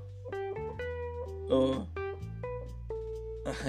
Äh, 1.50 1.78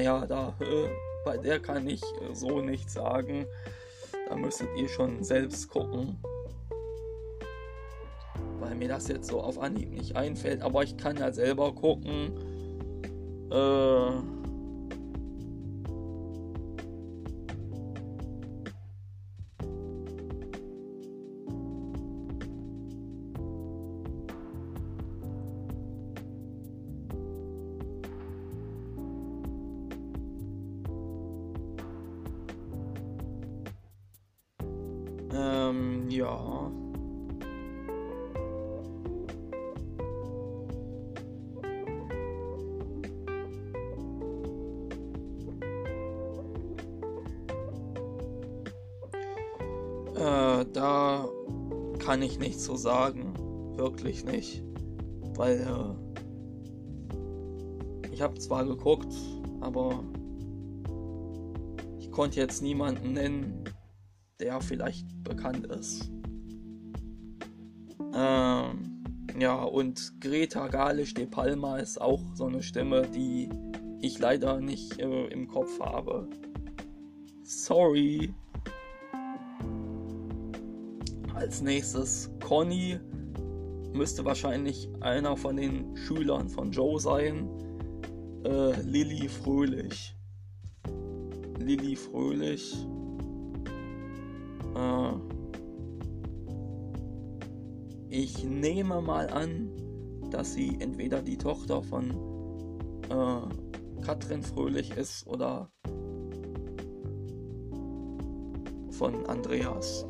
ja, 0.03 0.27
da, 0.27 0.57
äh, 0.61 0.89
bei 1.25 1.37
der 1.37 1.61
kann 1.61 1.89
ich 1.89 2.03
äh, 2.03 2.35
so 2.35 2.61
nichts 2.61 2.95
sagen. 2.95 3.47
Da 4.29 4.37
müsstet 4.37 4.69
ihr 4.77 4.89
schon 4.89 5.23
selbst 5.23 5.69
gucken 5.69 6.19
mir 8.77 8.89
das 8.89 9.09
jetzt 9.09 9.29
so 9.29 9.41
auf 9.41 9.59
Anhieb 9.59 9.93
nicht 9.93 10.17
einfällt, 10.17 10.63
aber 10.63 10.83
ich 10.83 10.97
kann 10.97 11.17
ja 11.17 11.33
selber 11.33 11.75
gucken. 11.75 12.33
Äh, 13.51 14.11
ja. 36.27 36.73
Äh, 50.17 50.65
da 50.73 51.29
kann 51.99 52.23
ich 52.23 52.39
nichts 52.39 52.65
so 52.65 52.77
sagen. 52.77 53.35
Wirklich 53.77 54.25
nicht. 54.25 54.65
Weil 55.37 55.61
äh, 55.61 55.95
ich 58.13 58.23
habe 58.23 58.39
zwar 58.39 58.65
geguckt, 58.65 59.15
aber 59.61 60.03
ich 61.99 62.11
konnte 62.11 62.41
jetzt 62.41 62.63
niemanden 62.63 63.13
nennen, 63.13 63.65
der 64.41 64.61
vielleicht 64.61 65.07
bekannt 65.23 65.67
ist. 65.67 66.11
Ähm, 68.17 69.05
ja, 69.39 69.63
und 69.63 70.21
Greta 70.23 70.69
Galisch 70.69 71.13
de 71.13 71.27
Palma 71.27 71.77
ist 71.77 72.01
auch 72.01 72.23
so 72.35 72.47
eine 72.47 72.63
Stimme, 72.63 73.07
die 73.15 73.51
ich 74.01 74.19
leider 74.19 74.61
nicht 74.61 74.99
äh, 74.99 75.27
im 75.27 75.47
Kopf 75.47 75.79
habe. 75.81 76.27
Sorry. 77.43 78.33
Als 81.35 81.61
nächstes 81.61 82.31
Conny 82.43 82.99
müsste 83.93 84.25
wahrscheinlich 84.25 84.89
einer 85.01 85.37
von 85.37 85.57
den 85.57 85.95
Schülern 85.97 86.49
von 86.49 86.73
Joe 86.73 86.99
sein. 86.99 87.51
Äh, 88.45 88.81
Lilly 88.81 89.29
Fröhlich. 89.29 90.17
Lilly 91.59 91.97
Fröhlich. 91.97 92.75
Ich 98.27 98.43
nehme 98.43 99.01
mal 99.01 99.31
an, 99.31 99.71
dass 100.33 100.55
sie 100.55 100.77
entweder 100.81 101.23
die 101.23 101.39
Tochter 101.39 101.81
von 101.81 102.11
äh, 103.09 104.03
Katrin 104.03 104.43
Fröhlich 104.43 104.97
ist 104.97 105.29
oder 105.29 105.71
von 108.91 109.25
Andreas. 109.27 110.05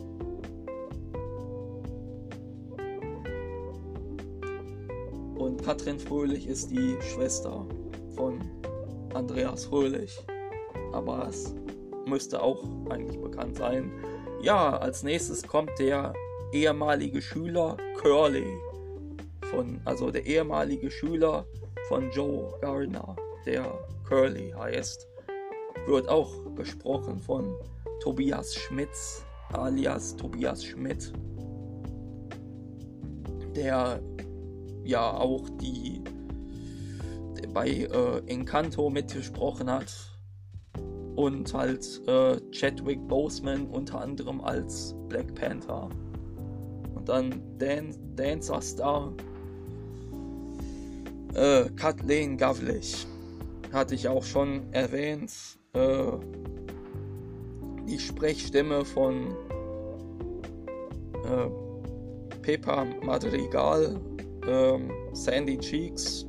Und 5.36 5.62
Katrin 5.62 5.98
Fröhlich 5.98 6.46
ist 6.46 6.70
die 6.70 6.96
Schwester 7.02 7.66
von 8.14 8.40
Andreas 9.12 9.66
Fröhlich. 9.66 10.18
Aber 10.92 11.28
es 11.28 11.54
müsste 12.06 12.42
auch 12.42 12.64
eigentlich 12.88 13.20
bekannt 13.20 13.56
sein. 13.56 13.92
Ja, 14.40 14.78
als 14.78 15.02
nächstes 15.02 15.42
kommt 15.46 15.78
der 15.78 16.14
ehemalige 16.52 17.20
Schüler 17.20 17.76
Curly. 17.96 18.46
Von, 19.50 19.80
also 19.84 20.10
der 20.10 20.26
ehemalige 20.26 20.90
Schüler 20.90 21.46
von 21.88 22.10
Joe 22.10 22.52
Gardner, 22.60 23.14
der 23.44 23.78
Curly 24.08 24.52
heißt, 24.56 25.06
wird 25.86 26.08
auch 26.08 26.32
gesprochen 26.56 27.20
von 27.20 27.54
Tobias 28.00 28.54
Schmitz, 28.54 29.24
alias 29.52 30.16
Tobias 30.16 30.64
Schmidt, 30.64 31.12
der 33.54 34.00
ja 34.84 35.10
auch 35.10 35.48
die 35.60 36.02
bei 37.52 37.68
äh, 37.68 38.18
Encanto 38.26 38.90
mitgesprochen 38.90 39.70
hat 39.70 39.92
und 41.16 41.52
halt 41.54 42.02
äh, 42.06 42.38
Chadwick 42.50 43.06
Boseman 43.08 43.66
unter 43.68 44.00
anderem 44.00 44.42
als 44.42 44.94
Black 45.08 45.34
Panther 45.34 45.88
dann 47.06 47.42
Dan 47.58 47.94
Dancer 48.16 48.60
Star 48.60 49.12
äh, 51.34 51.64
Kathleen 51.76 52.36
Gavlich 52.36 53.06
hatte 53.72 53.94
ich 53.94 54.08
auch 54.08 54.24
schon 54.24 54.72
erwähnt 54.72 55.32
äh, 55.74 56.12
die 57.86 57.98
Sprechstimme 57.98 58.84
von 58.84 59.34
äh, 61.24 61.48
Peppa 62.42 62.86
Madrigal, 63.02 64.00
äh, 64.46 64.78
Sandy 65.12 65.58
Cheeks 65.58 66.26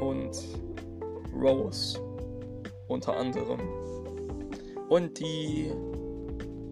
und 0.00 0.36
Rose 1.34 1.98
unter 2.88 3.16
anderem. 3.16 3.60
Und 4.88 5.18
die, 5.18 5.72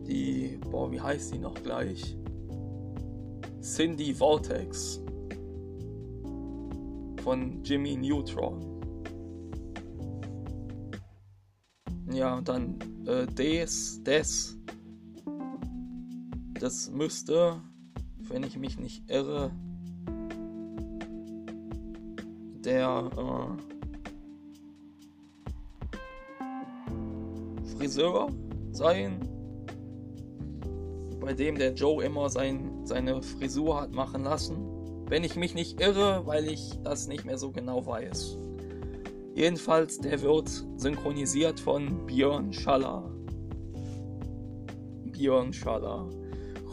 die, 0.06 0.58
boah, 0.70 0.90
wie 0.90 1.00
heißt 1.00 1.32
die 1.32 1.38
noch 1.38 1.54
gleich? 1.62 2.17
Cindy 3.68 4.14
Vortex 4.14 5.02
von 7.22 7.62
Jimmy 7.62 7.96
Neutron. 7.96 8.64
Ja, 12.10 12.38
und 12.38 12.48
dann 12.48 12.78
äh, 13.06 13.26
des, 13.26 14.02
des. 14.02 14.56
Das 16.58 16.90
müsste, 16.90 17.60
wenn 18.20 18.42
ich 18.42 18.56
mich 18.56 18.78
nicht 18.78 19.10
irre, 19.10 19.50
der 22.64 23.10
äh, 23.18 23.48
Friseur 27.76 28.32
sein, 28.72 29.20
bei 31.20 31.34
dem 31.34 31.58
der 31.58 31.74
Joe 31.74 32.02
immer 32.02 32.30
sein, 32.30 32.67
seine 32.88 33.22
Frisur 33.22 33.80
hat 33.80 33.92
machen 33.92 34.24
lassen. 34.24 34.56
Wenn 35.06 35.24
ich 35.24 35.36
mich 35.36 35.54
nicht 35.54 35.80
irre, 35.80 36.26
weil 36.26 36.48
ich 36.48 36.78
das 36.82 37.06
nicht 37.06 37.24
mehr 37.24 37.38
so 37.38 37.50
genau 37.50 37.86
weiß. 37.86 38.38
Jedenfalls, 39.34 39.98
der 40.00 40.20
wird 40.22 40.50
synchronisiert 40.76 41.60
von 41.60 42.06
Björn 42.06 42.52
Schaller. 42.52 43.10
Björn 45.04 45.52
Schaller. 45.52 46.10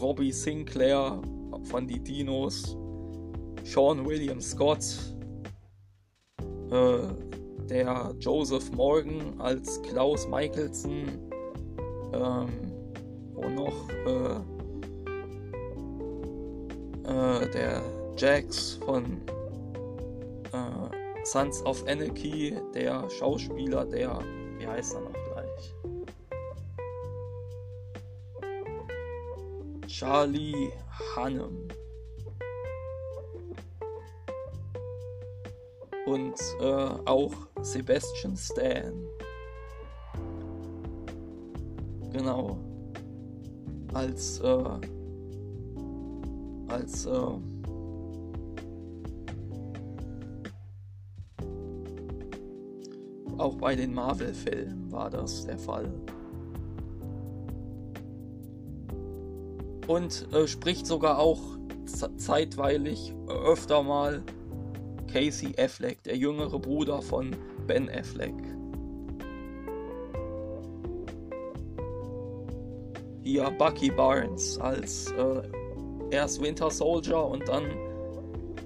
Robbie 0.02 0.32
Sinclair 0.32 1.22
von 1.64 1.88
die 1.88 2.00
Dinos. 2.00 2.78
Sean 3.64 4.06
William 4.06 4.42
Scott. 4.42 4.84
Äh, 6.72 6.98
der 7.70 8.16
Joseph 8.20 8.72
Morgan 8.72 9.40
als 9.40 9.82
Klaus 9.84 10.28
Michelson. 10.28 11.04
Ähm, 12.14 12.50
und 13.36 13.56
noch 13.56 13.90
äh, 14.08 14.55
äh, 17.08 17.50
der 17.52 17.82
Jax 18.18 18.74
von 18.86 19.22
äh, 20.54 21.26
Sons 21.26 21.66
of 21.66 21.84
Anarchy, 21.88 22.58
der 22.74 23.10
Schauspieler, 23.10 23.86
der, 23.86 24.20
wie 24.58 24.68
heißt 24.68 24.94
er 24.96 25.02
noch 25.02 25.14
gleich? 25.14 25.76
Charlie 29.88 30.72
Hannem. 31.16 31.68
Und 36.06 36.36
äh, 36.60 36.90
auch 37.06 37.34
Sebastian 37.62 38.36
Stan. 38.38 38.94
Genau. 42.12 42.58
Als, 43.94 44.40
äh, 44.40 44.64
als, 46.76 47.06
äh, 47.06 47.12
Auch 53.38 53.56
bei 53.58 53.76
den 53.76 53.94
Marvel-Filmen 53.94 54.90
war 54.92 55.10
das 55.10 55.46
der 55.46 55.58
Fall. 55.58 55.92
Und 59.88 60.34
äh, 60.34 60.48
spricht 60.48 60.88
sogar 60.88 61.20
auch 61.20 61.42
zeitweilig 62.18 63.14
öfter 63.28 63.84
mal 63.84 64.24
Casey 65.12 65.54
Affleck, 65.58 66.02
der 66.04 66.16
jüngere 66.16 66.58
Bruder 66.58 67.02
von 67.02 67.36
Ben 67.68 67.90
Affleck. 67.90 68.34
Hier 73.22 73.52
Bucky 73.52 73.92
Barnes 73.92 74.58
als 74.60 75.12
äh, 75.12 75.42
erst 76.16 76.42
Winter 76.42 76.72
Soldier 76.72 77.24
und 77.24 77.48
dann 77.48 77.66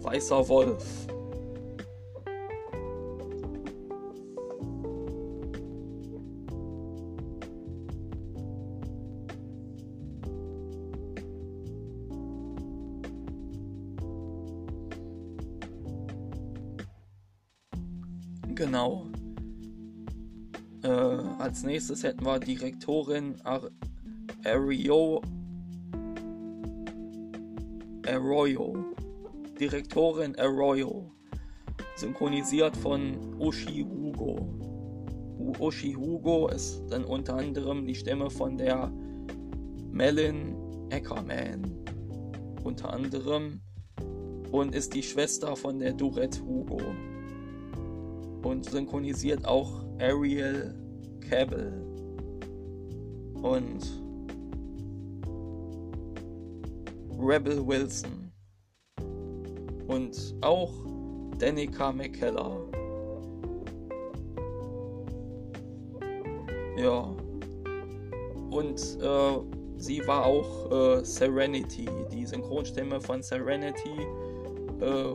Weißer 0.02 0.48
Wolf. 0.48 1.08
Genau. 18.56 19.08
Äh, 20.84 20.88
als 20.88 21.64
nächstes 21.64 22.04
hätten 22.04 22.26
wir 22.26 22.40
Direktorin 22.40 23.36
Ar 23.44 23.70
Ario 24.46 25.22
Arroyo. 28.30 28.76
Direktorin 29.60 30.36
Arroyo. 30.38 31.12
Synchronisiert 31.96 32.78
von 32.78 33.18
Ushi 33.40 33.84
Hugo. 33.84 34.38
Ushi 35.60 35.94
Hugo 35.94 36.48
ist 36.50 36.84
dann 36.92 37.06
unter 37.06 37.38
anderem 37.38 37.88
die 37.88 37.96
Stimme 37.96 38.30
von 38.30 38.56
der 38.56 38.92
Melin 39.92 40.56
Ackerman. 40.92 41.84
Unter 42.64 42.94
anderem. 42.94 43.62
Und 44.52 44.76
ist 44.76 44.94
die 44.94 45.04
Schwester 45.04 45.56
von 45.56 45.80
der 45.80 45.94
Durette 45.94 46.40
Hugo 46.46 46.80
und 48.44 48.66
synchronisiert 48.66 49.46
auch 49.46 49.84
Ariel 50.00 50.74
Cabell 51.28 51.84
und 53.42 53.99
Rebel 57.22 57.66
Wilson 57.68 58.32
und 59.88 60.36
auch 60.42 60.72
Danica 61.38 61.92
McKellar. 61.92 62.58
Ja. 66.78 67.16
Und 68.50 68.80
äh, 69.02 69.78
sie 69.78 70.06
war 70.08 70.26
auch 70.26 70.72
äh, 70.72 71.04
Serenity, 71.04 71.88
die 72.12 72.26
Synchronstimme 72.26 73.02
von 73.02 73.22
Serenity 73.22 74.08
äh, 74.80 75.14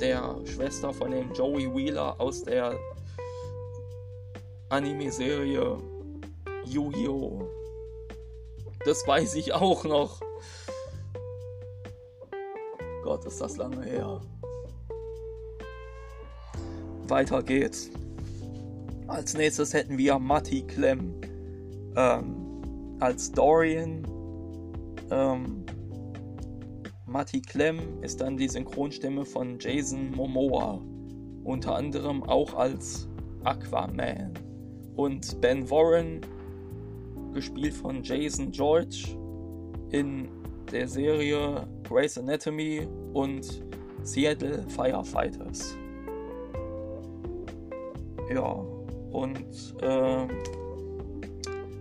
der 0.00 0.36
Schwester 0.44 0.92
von 0.92 1.10
dem 1.10 1.32
Joey 1.32 1.74
Wheeler 1.74 2.20
aus 2.20 2.42
der 2.42 2.78
Anime-Serie 4.68 5.78
Yu-Gi-Oh! 6.66 7.48
Das 8.84 9.06
weiß 9.06 9.34
ich 9.34 9.52
auch 9.52 9.84
noch. 9.84 10.20
Gott, 13.02 13.24
ist 13.24 13.40
das 13.40 13.56
lange 13.56 13.82
her. 13.84 14.20
Weiter 17.08 17.42
geht's. 17.42 17.90
Als 19.06 19.34
nächstes 19.34 19.74
hätten 19.74 19.98
wir 19.98 20.18
Matti 20.18 20.62
Clem 20.62 21.14
ähm, 21.96 22.96
als 23.00 23.32
Dorian. 23.32 24.06
Ähm, 25.10 25.64
Matti 27.06 27.42
Clem 27.42 28.02
ist 28.02 28.20
dann 28.20 28.36
die 28.36 28.48
Synchronstimme 28.48 29.24
von 29.24 29.58
Jason 29.58 30.12
Momoa, 30.12 30.80
unter 31.42 31.74
anderem 31.74 32.22
auch 32.22 32.54
als 32.54 33.08
Aquaman. 33.42 34.34
Und 34.94 35.40
Ben 35.40 35.68
Warren, 35.68 36.20
gespielt 37.32 37.74
von 37.74 38.02
Jason 38.04 38.52
George, 38.52 39.16
in 39.90 40.28
der 40.70 40.86
Serie 40.86 41.66
Grey's 41.90 42.16
Anatomy 42.16 42.86
und 43.14 43.64
Seattle 44.04 44.64
Firefighters. 44.68 45.76
Ja, 48.32 48.64
und 49.10 49.74
äh, 49.80 50.28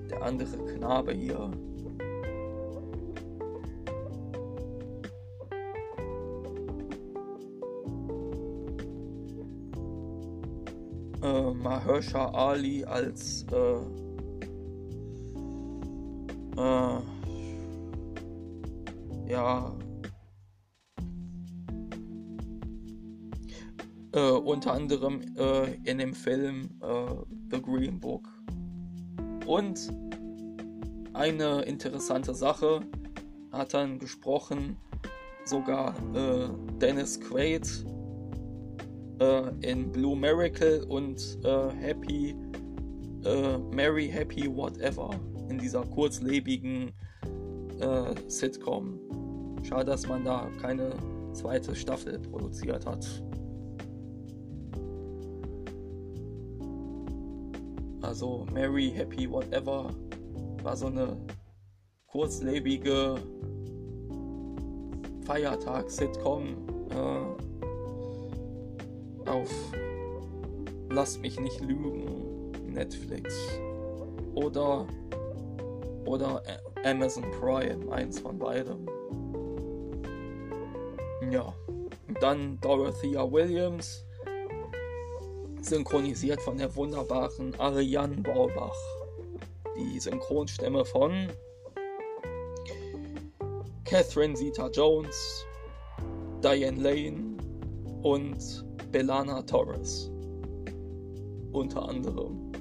der 0.10 0.22
andere 0.24 0.66
Knabe 0.66 1.14
hier. 1.14 1.52
Äh, 11.22 11.54
Mahersha 11.54 12.30
Ali 12.30 12.84
als 12.84 13.46
äh, 13.52 14.09
unter 24.60 24.74
anderem 24.74 25.22
äh, 25.38 25.74
in 25.90 26.00
dem 26.00 26.14
Film 26.14 26.70
äh, 26.82 27.16
The 27.50 27.62
Green 27.62 27.98
Book. 27.98 28.28
Und 29.46 29.90
eine 31.14 31.62
interessante 31.62 32.36
Sache 32.36 32.82
hat 33.54 33.74
dann 33.74 34.00
gesprochen 34.00 34.76
sogar 35.46 35.96
äh, 36.14 36.50
Dennis 36.78 37.22
Quaid 37.22 37.86
äh, 39.22 39.44
in 39.62 39.94
Blue 39.94 40.18
Miracle 40.18 40.84
und 40.90 41.38
äh, 41.46 41.70
Happy 41.80 42.36
Mary 43.74 44.08
Happy 44.08 44.54
Whatever 44.54 45.12
in 45.50 45.58
dieser 45.58 45.84
kurzlebigen 45.86 46.94
Sitcom. 48.28 48.98
Schade, 49.64 49.92
dass 49.92 50.08
man 50.08 50.24
da 50.24 50.50
keine 50.62 50.94
zweite 51.34 51.76
Staffel 51.76 52.18
produziert 52.20 52.86
hat. 52.86 53.06
Also 58.10 58.46
Mary, 58.52 58.90
Happy, 58.90 59.30
Whatever. 59.30 59.94
War 60.64 60.76
so 60.76 60.88
eine 60.88 61.16
kurzlebige 62.08 63.18
Feiertags-Sitcom 65.26 66.56
äh, 66.90 67.22
auf 69.30 69.52
Lass 70.90 71.20
mich 71.20 71.40
nicht 71.40 71.62
lügen, 71.62 72.52
Netflix. 72.66 73.36
Oder 74.34 74.88
oder 76.06 76.42
Amazon 76.84 77.26
Prime, 77.40 77.92
eins 77.92 78.20
von 78.20 78.40
beidem. 78.40 78.90
Ja, 81.30 81.54
und 82.08 82.24
dann 82.24 82.60
Dorothea 82.60 83.32
Williams 83.32 84.04
synchronisiert 85.70 86.42
von 86.42 86.58
der 86.58 86.76
wunderbaren 86.76 87.54
Ariane 87.60 88.16
Baubach. 88.18 88.76
Die 89.78 90.00
Synchronstimme 90.00 90.84
von 90.84 91.30
Catherine 93.86 94.34
Zeta-Jones, 94.34 95.46
Diane 96.44 96.82
Lane 96.82 97.38
und 98.02 98.66
Belana 98.92 99.44
Torres. 99.44 100.12
Unter 101.52 101.88
anderem. 101.88 102.52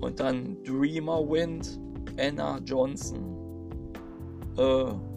Und 0.00 0.20
dann 0.20 0.62
Dreamer 0.64 1.20
Wind, 1.28 1.78
Anna 2.18 2.58
Johnson. 2.58 3.38
Äh, 4.58 5.11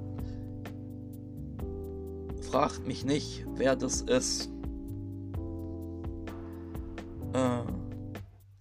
fragt 2.56 2.88
mich 2.88 3.04
nicht, 3.04 3.46
wer 3.56 3.76
das 3.76 4.00
ist. 4.04 4.50
Äh, 7.34 7.60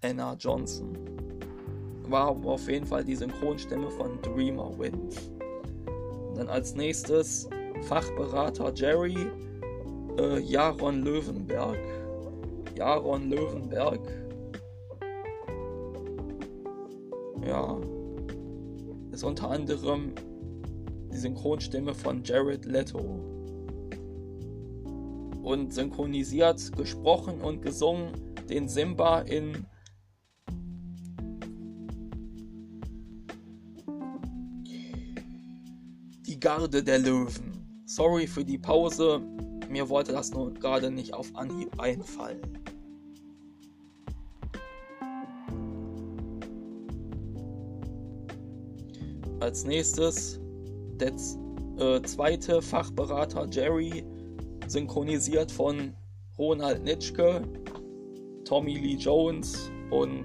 Anna 0.05 0.35
Johnson. 0.35 0.99
War 2.09 2.31
auf 2.31 2.69
jeden 2.69 2.87
Fall 2.87 3.05
die 3.05 3.15
Synchronstimme 3.15 3.89
von 3.93 4.21
Dreamer 4.21 4.77
Wind. 4.81 5.15
Dann 6.35 6.49
als 6.49 6.75
nächstes 6.75 7.49
Fachberater 7.83 8.73
Jerry, 8.75 9.29
äh, 10.19 10.41
Jaron 10.41 11.05
Löwenberg. 11.05 11.79
Jaron 12.77 13.31
Löwenberg. 13.31 14.01
Ja. 17.47 17.81
Ist 19.13 19.23
unter 19.23 19.51
anderem 19.51 20.11
die 21.13 21.17
Synchronstimme 21.17 21.95
von 21.95 22.25
Jared 22.25 22.65
Leto 22.65 23.35
und 25.45 25.73
synchronisiert, 25.73 26.75
gesprochen 26.77 27.41
und 27.41 27.61
gesungen 27.61 28.09
den 28.49 28.69
Simba 28.69 29.21
in 29.21 29.67
Die 36.27 36.41
Garde 36.41 36.83
der 36.83 36.99
Löwen. 36.99 37.83
Sorry 37.87 38.27
für 38.27 38.45
die 38.45 38.59
Pause, 38.59 39.21
mir 39.69 39.89
wollte 39.89 40.13
das 40.13 40.33
nur 40.33 40.53
gerade 40.55 40.91
nicht 40.91 41.13
auf 41.13 41.35
Anhieb 41.37 41.79
einfallen. 41.79 42.41
Als 49.41 49.65
nächstes 49.67 50.41
der 50.99 51.13
äh, 51.79 52.01
zweite 52.03 52.63
Fachberater 52.63 53.47
Jerry 53.51 54.05
synchronisiert 54.67 55.51
von 55.51 55.95
Ronald 56.39 56.85
Nitschke, 56.85 57.43
Tommy 58.45 58.75
Lee 58.75 58.97
Jones 58.97 59.71
und 59.91 60.25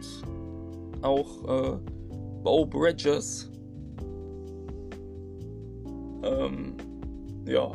auch 1.01 1.43
äh, 1.47 1.77
Bo 2.43 2.65
Bridges. 2.65 3.49
Ähm, 6.23 6.75
ja. 7.45 7.69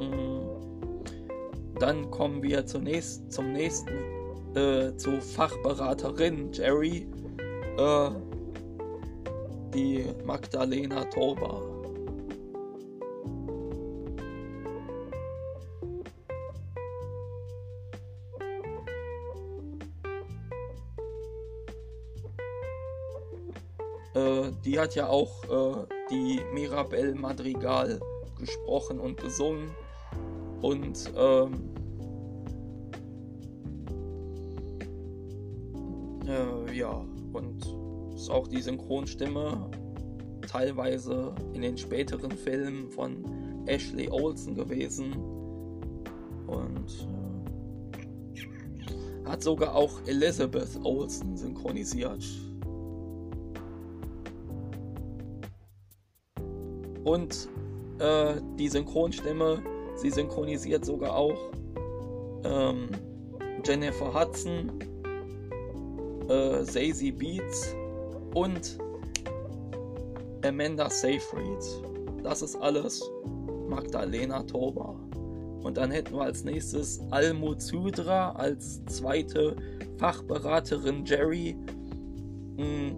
Mm. 0.00 0.40
Dann 1.78 2.10
kommen 2.10 2.42
wir 2.42 2.66
zunächst 2.66 3.32
zum 3.32 3.52
nächsten, 3.52 3.94
äh, 4.54 4.96
zu 4.96 5.20
Fachberaterin 5.20 6.52
Jerry. 6.52 7.06
Äh, 7.78 8.10
die 9.74 10.04
Magdalena 10.24 11.04
Torba. 11.04 11.60
Äh, 24.14 24.52
die 24.64 24.78
hat 24.78 24.94
ja 24.94 25.08
auch 25.08 25.44
äh, 25.44 25.86
die 26.10 26.40
Mirabelle 26.52 27.14
Madrigal 27.14 28.00
gesprochen 28.38 28.98
und 28.98 29.20
gesungen. 29.20 29.70
Und 30.60 31.12
ähm, 31.16 31.70
äh, 36.26 36.76
ja, 36.76 37.04
auch 38.30 38.48
die 38.48 38.62
Synchronstimme 38.62 39.70
teilweise 40.46 41.34
in 41.52 41.62
den 41.62 41.76
späteren 41.76 42.32
Filmen 42.32 42.90
von 42.90 43.24
Ashley 43.66 44.08
Olsen 44.08 44.54
gewesen 44.54 45.12
und 46.46 47.06
äh, 48.34 49.28
hat 49.28 49.42
sogar 49.42 49.74
auch 49.74 50.00
Elizabeth 50.06 50.78
Olsen 50.82 51.36
synchronisiert. 51.36 52.24
Und 57.04 57.48
äh, 57.98 58.34
die 58.58 58.68
Synchronstimme, 58.68 59.62
sie 59.96 60.10
synchronisiert 60.10 60.84
sogar 60.84 61.16
auch 61.16 61.38
ähm, 62.44 62.88
Jennifer 63.64 64.12
Hudson, 64.12 64.72
äh, 66.28 66.64
Zazie 66.64 67.12
Beats 67.12 67.74
und 68.38 68.78
Amanda 70.44 70.88
Seyfried. 70.88 72.22
Das 72.22 72.42
ist 72.42 72.54
alles 72.56 73.02
Magdalena 73.68 74.44
Toba. 74.44 74.94
Und 75.62 75.76
dann 75.76 75.90
hätten 75.90 76.14
wir 76.14 76.22
als 76.22 76.44
nächstes 76.44 77.00
Almut 77.10 77.60
Sudra 77.60 78.30
als 78.32 78.84
zweite 78.86 79.56
Fachberaterin 79.98 81.04
Jerry. 81.04 81.56
Hm. 82.56 82.96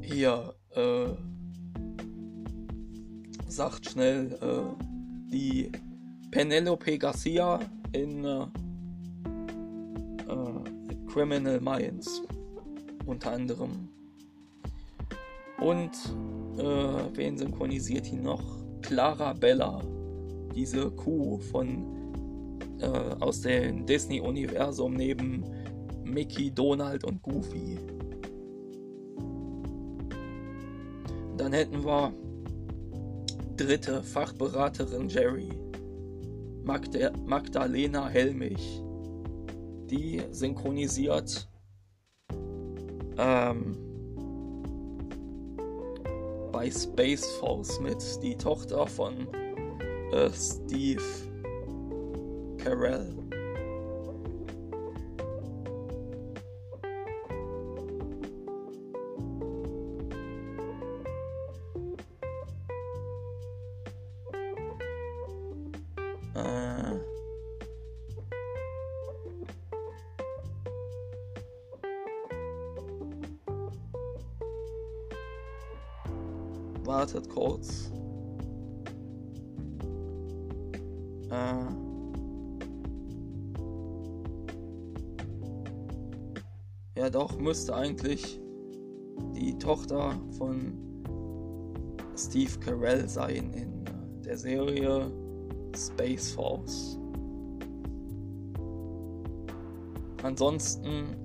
Hier, 0.00 0.54
äh, 0.70 1.06
sagt 3.46 3.88
schnell, 3.90 4.36
äh, 4.42 4.84
die 5.30 5.70
Penelope 6.32 6.98
Garcia 6.98 7.60
in 7.92 8.24
äh, 8.24 8.46
äh, 10.28 11.06
Criminal 11.06 11.60
Minds 11.60 12.22
unter 13.06 13.32
anderem. 13.32 13.88
Und 15.58 15.92
äh, 16.58 17.16
wen 17.16 17.38
synchronisiert 17.38 18.12
ihn 18.12 18.22
noch? 18.22 18.42
Clara 18.82 19.32
Bella, 19.32 19.82
diese 20.54 20.90
Kuh 20.90 21.38
von 21.38 21.96
äh, 22.80 22.86
aus 23.20 23.40
dem 23.40 23.86
Disney-Universum 23.86 24.94
neben 24.94 25.44
Mickey, 26.04 26.50
Donald 26.50 27.04
und 27.04 27.22
Goofy. 27.22 27.78
Dann 31.36 31.52
hätten 31.52 31.84
wir 31.84 32.12
dritte 33.56 34.02
Fachberaterin 34.02 35.08
Jerry, 35.08 35.48
Magda 36.64 37.12
Magdalena 37.24 38.08
Helmich, 38.08 38.82
die 39.90 40.22
synchronisiert 40.30 41.48
ähm, 43.18 43.76
bei 46.52 46.70
Space 46.70 47.26
Force 47.40 47.80
mit, 47.80 48.02
die 48.22 48.36
Tochter 48.36 48.86
von 48.86 49.26
äh, 50.12 50.30
Steve 50.32 51.02
Carell. 52.58 53.25
Wartet 77.16 77.30
kurz. 77.30 77.90
Äh. 81.30 81.64
Ja, 86.98 87.08
doch, 87.10 87.38
müsste 87.38 87.74
eigentlich 87.74 88.38
die 89.34 89.56
Tochter 89.58 90.20
von 90.36 90.74
Steve 92.16 92.52
Carell 92.60 93.08
sein 93.08 93.50
in 93.54 94.22
der 94.22 94.36
Serie 94.36 95.10
Space 95.74 96.32
Force. 96.32 96.98
Ansonsten 100.22 101.16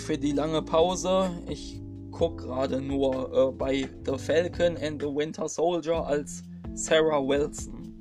Für 0.00 0.18
die 0.18 0.32
lange 0.32 0.60
Pause. 0.62 1.30
Ich 1.48 1.80
gucke 2.10 2.46
gerade 2.46 2.80
nur 2.80 3.32
äh, 3.32 3.52
bei 3.52 3.88
The 4.04 4.18
Falcon 4.18 4.76
and 4.78 5.00
the 5.00 5.06
Winter 5.06 5.48
Soldier 5.48 6.04
als 6.04 6.42
Sarah 6.74 7.20
Wilson. 7.24 7.94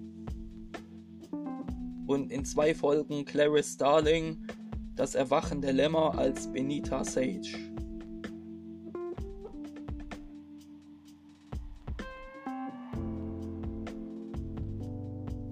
Und 2.08 2.32
in 2.32 2.44
zwei 2.46 2.74
Folgen 2.74 3.26
Clarice 3.26 3.74
Starling, 3.74 4.48
Das 4.96 5.14
Erwachen 5.14 5.62
der 5.62 5.74
Lämmer 5.74 6.18
als 6.18 6.52
Benita 6.52 7.04
Sage. 7.04 7.54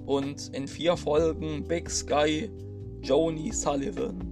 Und 0.08 0.50
in 0.56 0.68
vier 0.68 0.98
Folgen 0.98 1.68
Big 1.68 1.90
Sky 1.90 2.50
Joni 3.04 3.52
Sullivan. 3.52 4.27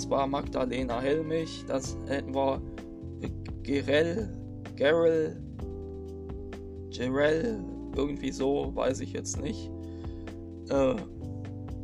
Das 0.00 0.08
war 0.08 0.26
Magdalena 0.26 0.98
Helmich. 0.98 1.62
Das 1.66 1.94
hätten 2.06 2.34
wir 2.34 2.62
Gerell, 3.62 4.34
Gerell, 4.74 5.36
Gerell, 6.90 7.62
irgendwie 7.94 8.32
so, 8.32 8.74
weiß 8.74 9.00
ich 9.00 9.12
jetzt 9.12 9.42
nicht. 9.42 9.70
Äh, 10.70 10.94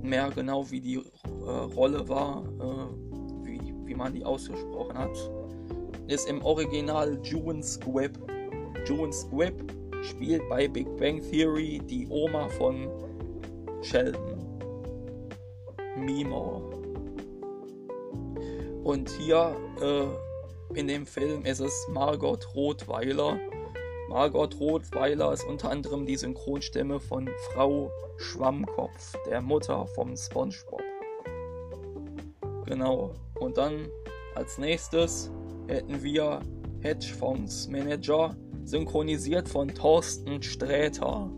mehr 0.02 0.30
genau, 0.34 0.70
wie 0.70 0.80
die 0.80 0.94
äh, 0.94 1.50
Rolle 1.76 2.08
war, 2.08 2.42
äh, 2.58 3.44
wie, 3.44 3.74
wie 3.84 3.94
man 3.94 4.14
die 4.14 4.24
ausgesprochen 4.24 4.96
hat. 4.96 5.30
Ist 6.06 6.26
im 6.26 6.42
Original 6.42 7.20
June 7.22 7.62
Squibb. 7.62 8.16
June 8.86 9.12
Squibb 9.12 9.62
spielt 10.00 10.48
bei 10.48 10.66
Big 10.66 10.86
Bang 10.96 11.20
Theory 11.20 11.82
die 11.84 12.08
Oma 12.08 12.48
von 12.48 12.88
Sheldon. 13.82 14.40
Mimo. 15.98 16.75
Und 18.86 19.10
hier 19.10 19.56
äh, 19.80 20.78
in 20.78 20.86
dem 20.86 21.06
Film 21.06 21.44
ist 21.44 21.58
es 21.58 21.88
Margot 21.90 22.54
Rothweiler. 22.54 23.36
Margot 24.08 24.60
Rothweiler 24.60 25.32
ist 25.32 25.42
unter 25.42 25.70
anderem 25.70 26.06
die 26.06 26.16
Synchronstimme 26.16 27.00
von 27.00 27.28
Frau 27.52 27.90
Schwammkopf, 28.16 29.16
der 29.28 29.42
Mutter 29.42 29.88
vom 29.88 30.16
SpongeBob. 30.16 30.84
Genau. 32.66 33.10
Und 33.40 33.58
dann 33.58 33.88
als 34.36 34.56
nächstes 34.56 35.32
hätten 35.66 36.04
wir 36.04 36.38
Hedgefondsmanager, 36.78 38.36
synchronisiert 38.62 39.48
von 39.48 39.66
Thorsten 39.66 40.40
Sträter. 40.44 41.28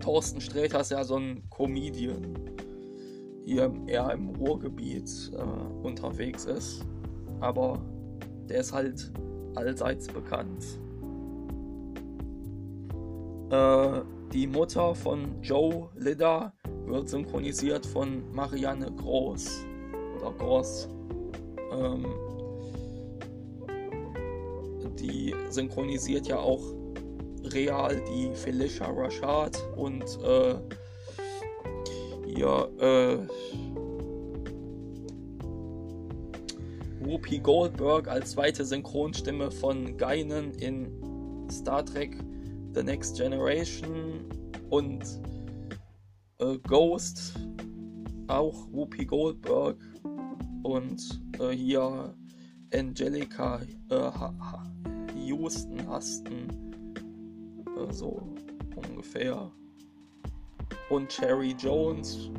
Thorsten 0.00 0.40
Sträter 0.40 0.80
ist 0.80 0.90
ja 0.90 1.04
so 1.04 1.14
ein 1.14 1.48
Comedian 1.48 2.55
hier 3.46 3.72
eher 3.86 4.10
im 4.10 4.30
Ruhrgebiet 4.30 5.30
äh, 5.32 5.86
unterwegs 5.86 6.46
ist. 6.46 6.84
Aber 7.40 7.80
der 8.48 8.58
ist 8.58 8.72
halt 8.72 9.12
allseits 9.54 10.08
bekannt. 10.08 10.64
Äh, 13.50 14.00
die 14.32 14.48
Mutter 14.48 14.96
von 14.96 15.40
Joe 15.42 15.88
Lidda 15.94 16.52
wird 16.86 17.08
synchronisiert 17.08 17.86
von 17.86 18.24
Marianne 18.32 18.90
Groß 18.90 19.64
oder 20.18 20.32
Groß. 20.32 20.88
Ähm, 21.70 22.04
die 24.98 25.32
synchronisiert 25.50 26.26
ja 26.26 26.38
auch 26.40 26.62
real 27.44 28.02
die 28.08 28.34
Felicia 28.34 28.90
Rashad 28.90 29.56
und 29.76 30.02
äh, 30.24 30.56
hier 32.36 32.70
äh, 32.78 33.18
Whoopi 37.00 37.38
Goldberg 37.38 38.08
als 38.08 38.32
zweite 38.32 38.64
Synchronstimme 38.64 39.50
von 39.50 39.96
Guinan 39.96 40.52
in 40.52 40.90
Star 41.50 41.84
Trek 41.84 42.16
The 42.74 42.82
Next 42.82 43.16
Generation 43.16 44.28
und 44.68 45.02
äh, 46.38 46.58
Ghost, 46.68 47.32
auch 48.28 48.70
Whoopi 48.70 49.06
Goldberg 49.06 49.78
und 50.62 51.22
äh, 51.40 51.52
hier 51.52 52.14
Angelica 52.74 53.62
äh, 53.88 54.10
Houston 55.24 55.88
Hasten, 55.88 56.48
äh, 57.78 57.92
so 57.92 58.34
ungefähr. 58.74 59.50
Und 60.88 61.08
Cherry 61.08 61.54
Jones, 61.58 62.30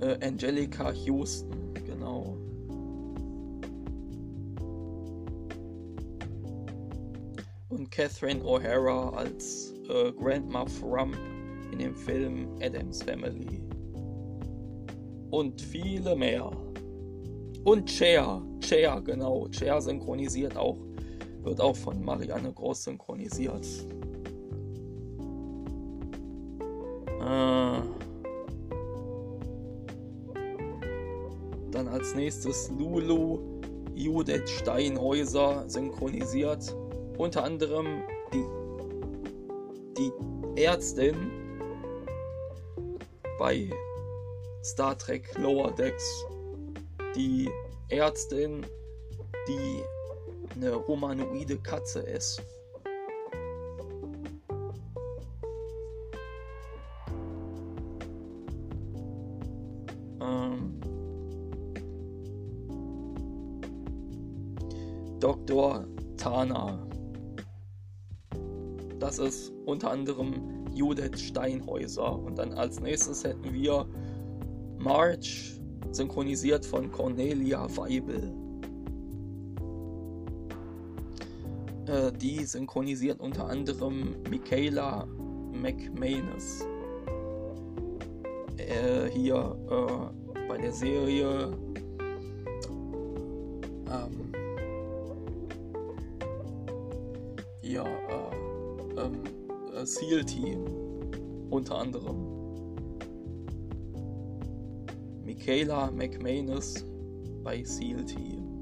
äh, 0.00 0.24
Angelica 0.24 0.92
Houston, 0.92 1.72
genau. 1.86 2.36
Und 7.70 7.90
Catherine 7.90 8.42
O'Hara 8.42 9.14
als 9.14 9.72
äh, 9.88 10.12
Grandma 10.12 10.66
Frump 10.66 11.16
in 11.72 11.78
dem 11.78 11.94
Film 11.94 12.48
Adams 12.60 13.02
Family. 13.02 13.62
Und 15.30 15.60
viele 15.60 16.14
mehr. 16.16 16.50
Und 17.64 17.90
Cher, 17.90 18.42
Cher, 18.60 19.00
genau. 19.02 19.46
Cher 19.50 19.80
synchronisiert 19.80 20.56
auch, 20.56 20.78
wird 21.42 21.60
auch 21.60 21.76
von 21.76 22.02
Marianne 22.02 22.52
Groß 22.52 22.84
synchronisiert. 22.84 23.66
Äh, 27.28 27.82
dann 31.70 31.88
als 31.88 32.14
nächstes 32.14 32.70
Lulu 32.70 33.60
Judith 33.94 34.48
Steinhäuser 34.48 35.68
synchronisiert. 35.68 36.74
Unter 37.18 37.44
anderem 37.44 38.02
die, 38.32 38.44
die 39.98 40.62
Ärztin 40.62 41.14
bei 43.38 43.68
Star 44.64 44.96
Trek 44.96 45.36
Lower 45.36 45.70
Decks. 45.72 46.24
Die 47.14 47.50
Ärztin, 47.90 48.64
die 49.46 49.82
eine 50.54 50.86
humanoide 50.86 51.58
Katze 51.58 52.00
ist. 52.00 52.40
Ist 69.18 69.52
unter 69.66 69.90
anderem 69.90 70.66
Judith 70.74 71.20
Steinhäuser. 71.20 72.18
Und 72.18 72.38
dann 72.38 72.52
als 72.52 72.80
nächstes 72.80 73.24
hätten 73.24 73.52
wir 73.52 73.86
March, 74.78 75.60
synchronisiert 75.90 76.64
von 76.64 76.90
Cornelia 76.92 77.66
Weibel. 77.76 78.32
Äh, 81.86 82.12
die 82.12 82.44
synchronisiert 82.44 83.20
unter 83.20 83.46
anderem 83.46 84.14
Michaela 84.30 85.06
McManus. 85.52 86.66
Äh, 88.56 89.10
hier 89.10 89.56
äh, 89.70 90.46
bei 90.48 90.58
der 90.58 90.72
Serie 90.72 91.56
SEAL 99.98 100.24
Team 100.24 100.64
unter 101.50 101.76
anderem. 101.78 102.16
Michaela 105.24 105.90
McManus 105.90 106.84
bei 107.42 107.64
SEAL 107.64 108.04
Team. 108.04 108.60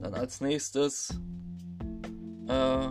Dann 0.00 0.14
als 0.14 0.40
nächstes 0.40 1.20
äh, 2.48 2.88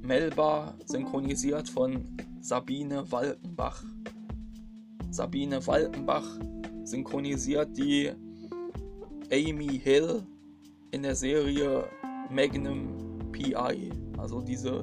Melba 0.00 0.74
synchronisiert 0.86 1.68
von 1.68 2.16
Sabine 2.40 3.10
Walkenbach. 3.12 3.84
Sabine 5.10 5.66
Walkenbach 5.66 6.26
synchronisiert 6.84 7.76
die 7.76 8.12
Amy 9.30 9.78
Hill 9.78 10.22
in 10.92 11.02
der 11.02 11.14
Serie 11.14 11.84
Magnum 12.30 13.06
PI, 13.32 13.85
also 14.26 14.40
diese 14.40 14.82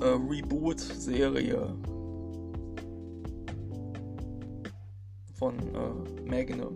äh, 0.00 0.04
Reboot-Serie 0.04 1.72
von 5.34 5.54
äh, 5.54 6.28
Magnum. 6.28 6.74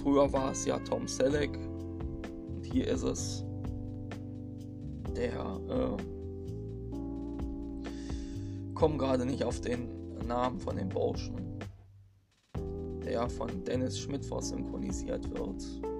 Früher 0.00 0.32
war 0.32 0.52
es 0.52 0.64
ja 0.66 0.78
Tom 0.78 1.08
Selleck 1.08 1.58
und 2.54 2.64
hier 2.64 2.86
ist 2.86 3.02
es 3.02 3.44
der 5.16 5.58
äh, 5.68 5.96
komme 8.74 8.98
gerade 8.98 9.26
nicht 9.26 9.42
auf 9.42 9.60
den 9.60 9.88
Namen 10.28 10.60
von 10.60 10.76
dem 10.76 10.90
Burschen, 10.90 11.58
der 13.04 13.28
von 13.28 13.64
Dennis 13.64 13.98
Schmidtfoss 13.98 14.50
synchronisiert 14.50 15.28
wird. 15.36 15.95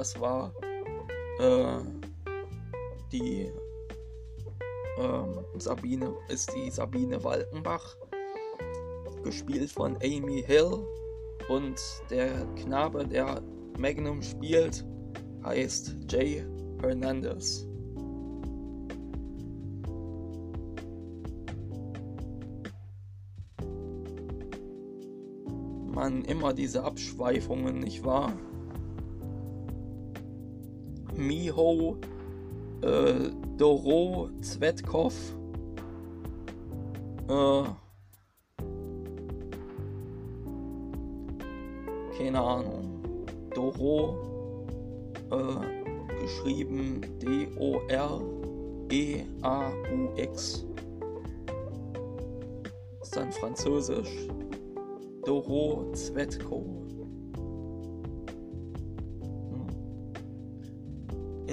Das 0.00 0.18
war 0.18 0.50
äh, 1.40 1.78
die 3.12 3.52
ähm, 4.98 5.44
Sabine, 5.58 6.14
ist 6.28 6.50
die 6.56 6.70
Sabine 6.70 7.22
Walkenbach, 7.22 7.98
gespielt 9.22 9.70
von 9.70 9.96
Amy 9.96 10.42
Hill. 10.46 10.86
Und 11.50 11.78
der 12.08 12.46
Knabe, 12.56 13.06
der 13.06 13.42
Magnum 13.78 14.22
spielt, 14.22 14.86
heißt 15.44 15.94
Jay 16.08 16.46
Hernandez. 16.80 17.66
Man 25.92 26.24
immer 26.24 26.54
diese 26.54 26.84
Abschweifungen, 26.84 27.80
nicht 27.80 28.02
wahr? 28.02 28.32
Miho 31.20 31.96
äh, 32.82 33.30
Doro 33.56 34.30
Zvetkov 34.40 35.14
äh, 37.28 37.62
keine 42.16 42.40
Ahnung 42.40 43.04
Doro 43.54 44.18
äh, 45.30 46.20
geschrieben 46.20 47.00
D-O-R-E-A-U-X 47.20 48.30
ist 53.10 53.16
dann 53.16 53.32
französisch. 53.32 54.28
Doro 55.24 55.90
Zvetko 55.92 56.64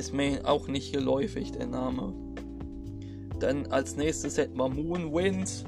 ist 0.08 0.14
mir 0.14 0.48
auch 0.48 0.70
nicht 0.70 0.94
geläufig, 0.94 1.52
der 1.52 1.68
Name. 1.68 2.14
Dann 3.42 3.66
als 3.68 3.98
nächstes 3.98 4.38
hätten 4.38 4.56
wir 4.56 4.70
Moonwind. 4.70 5.66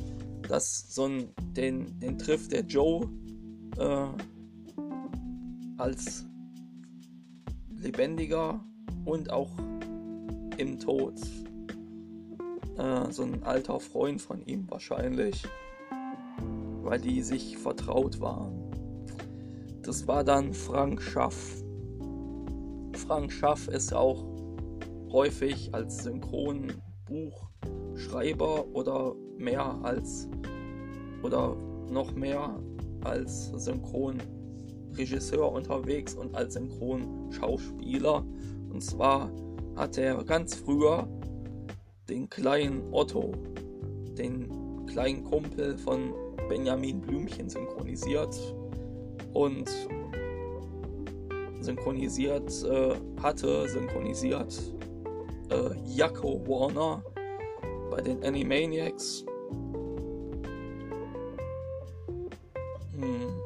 Das 0.48 0.96
so 0.96 1.08
ein, 1.08 1.34
den, 1.58 2.00
den 2.00 2.18
trifft 2.18 2.54
der 2.54 2.62
Joe 2.62 3.10
äh, 3.78 4.08
als 5.78 6.26
lebendiger 7.70 8.64
und 9.04 9.30
auch 9.30 9.52
im 10.56 10.80
Tod. 10.80 11.16
Äh, 12.78 13.12
so 13.12 13.24
ein 13.24 13.44
alter 13.44 13.82
Freund 13.82 14.22
von 14.22 14.42
ihm 14.46 14.72
wahrscheinlich. 14.72 15.44
Weil 16.82 17.02
die 17.02 17.22
sich 17.24 17.58
vertraut 17.58 18.22
waren. 18.22 18.72
Das 19.82 20.08
war 20.08 20.24
dann 20.24 20.54
Frank 20.54 21.02
Schaff. 21.02 21.62
Frank 22.94 23.34
Schaff 23.34 23.68
ist 23.68 23.94
auch 23.94 24.29
häufig 25.12 25.74
als 25.74 26.04
Synchronbuchschreiber 26.04 28.68
oder 28.74 29.16
mehr 29.38 29.80
als 29.84 30.30
oder 31.24 31.56
noch 31.90 32.14
mehr 32.14 32.62
als 33.04 33.48
Synchronregisseur 33.56 35.52
unterwegs 35.52 36.14
und 36.14 36.36
als 36.36 36.54
Synchronschauspieler. 36.54 38.24
Und 38.72 38.84
zwar 38.84 39.32
hat 39.76 39.98
er 39.98 40.24
ganz 40.24 40.54
früher 40.56 41.08
den 42.10 42.30
kleinen 42.30 42.84
Otto, 42.92 43.32
den 44.18 44.86
kleinen 44.88 45.24
Kumpel 45.24 45.78
von 45.78 46.14
Benjamin 46.50 47.00
Blümchen 47.02 47.50
synchronisiert 47.50 48.36
und 49.34 49.70
synchronisiert 51.62 52.52
äh, 52.64 52.96
hatte, 53.22 53.68
synchronisiert 53.70 54.58
äh, 55.50 55.72
Yakko 55.86 56.46
Warner 56.48 57.04
bei 57.90 58.02
den 58.02 58.24
Animaniacs. 58.24 59.26
Hm. 62.94 63.42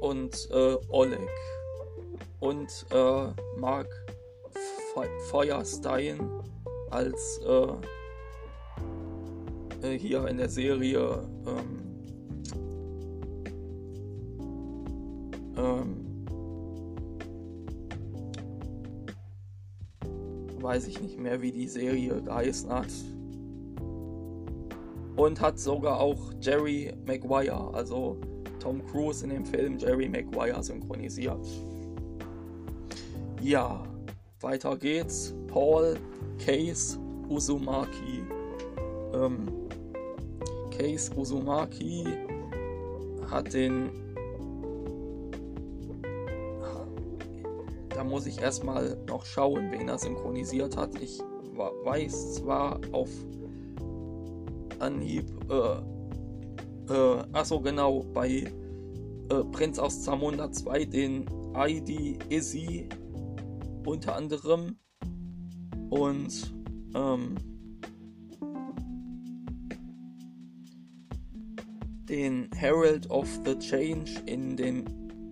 Und 0.00 0.48
äh, 0.50 0.76
Oleg. 0.90 1.30
Und 2.40 2.86
äh, 2.92 3.26
Mark 3.58 3.88
Fe 4.94 5.08
Feuerstein 5.28 6.18
als 6.90 7.40
äh, 7.44 7.66
äh, 9.82 9.98
hier 9.98 10.26
in 10.26 10.38
der 10.38 10.48
Serie 10.48 11.28
ähm, 11.46 11.77
weiß 20.68 20.86
ich 20.86 21.00
nicht 21.00 21.18
mehr, 21.18 21.40
wie 21.40 21.50
die 21.50 21.66
Serie 21.66 22.20
geheißen 22.20 22.70
hat. 22.70 22.92
Und 25.16 25.40
hat 25.40 25.58
sogar 25.58 25.98
auch 25.98 26.18
Jerry 26.42 26.92
Maguire, 27.06 27.72
also 27.72 28.18
Tom 28.60 28.84
Cruise 28.86 29.24
in 29.24 29.30
dem 29.30 29.46
Film 29.46 29.78
Jerry 29.78 30.10
Maguire 30.10 30.62
synchronisiert. 30.62 31.42
Ja, 33.40 33.82
weiter 34.40 34.76
geht's. 34.76 35.34
Paul 35.46 35.96
Case 36.44 36.98
Uzumaki. 37.30 38.22
Ähm, 39.14 39.48
Case 40.70 41.10
Uzumaki 41.16 42.04
hat 43.30 43.54
den 43.54 43.88
da 47.98 48.04
muss 48.04 48.26
ich 48.26 48.40
erstmal 48.40 48.96
noch 49.08 49.26
schauen, 49.26 49.72
wen 49.72 49.88
er 49.88 49.98
synchronisiert 49.98 50.76
hat. 50.76 50.94
Ich 51.02 51.18
weiß 51.18 52.34
zwar 52.34 52.78
auf 52.92 53.10
Anhieb, 54.78 55.28
äh, 55.50 56.92
äh, 56.94 57.24
achso 57.32 57.60
genau, 57.60 58.04
bei 58.14 58.44
äh, 59.30 59.44
Prinz 59.50 59.80
aus 59.80 60.04
Zamunda 60.04 60.52
2 60.52 60.84
den 60.84 61.26
ID 61.56 62.22
Izzy 62.32 62.88
unter 63.84 64.14
anderem 64.14 64.76
und 65.90 66.54
ähm, 66.94 67.34
den 72.08 72.48
Herald 72.54 73.10
of 73.10 73.26
the 73.44 73.58
Change 73.58 74.22
in, 74.26 74.56
den, 74.56 74.84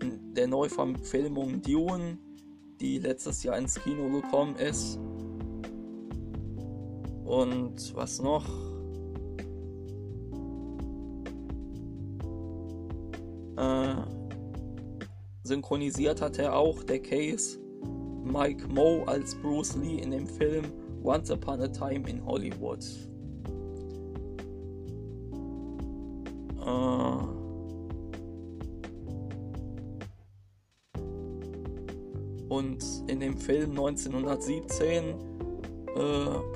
in 0.03 0.35
der 0.35 0.49
Neuverfilmung 0.49 1.63
Dune 1.63 2.19
die 2.81 2.99
letztes 2.99 3.43
Jahr 3.43 3.59
ins 3.59 3.75
Kino 3.75 4.09
gekommen 4.21 4.57
ist. 4.57 4.99
Und 7.25 7.95
was 7.95 8.21
noch? 8.21 8.45
Äh, 13.57 13.97
synchronisiert 15.43 16.21
hat 16.21 16.39
er 16.39 16.55
auch 16.55 16.83
der 16.83 17.01
Case 17.01 17.59
Mike 18.23 18.67
Moe 18.69 19.07
als 19.07 19.35
Bruce 19.37 19.77
Lee 19.77 19.99
in 19.99 20.11
dem 20.11 20.27
Film 20.27 20.65
Once 21.03 21.31
Upon 21.31 21.61
a 21.63 21.69
Time 21.69 22.09
in 22.09 22.25
Hollywood. 22.25 22.85
Und 32.77 33.11
in 33.11 33.21
dem 33.21 33.37
Film 33.37 33.71
1917 33.71 35.05
äh, 35.05 35.15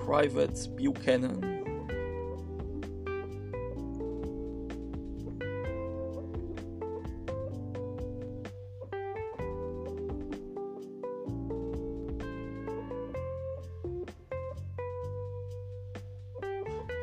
Private 0.05 0.71
Buchanan. 0.77 1.47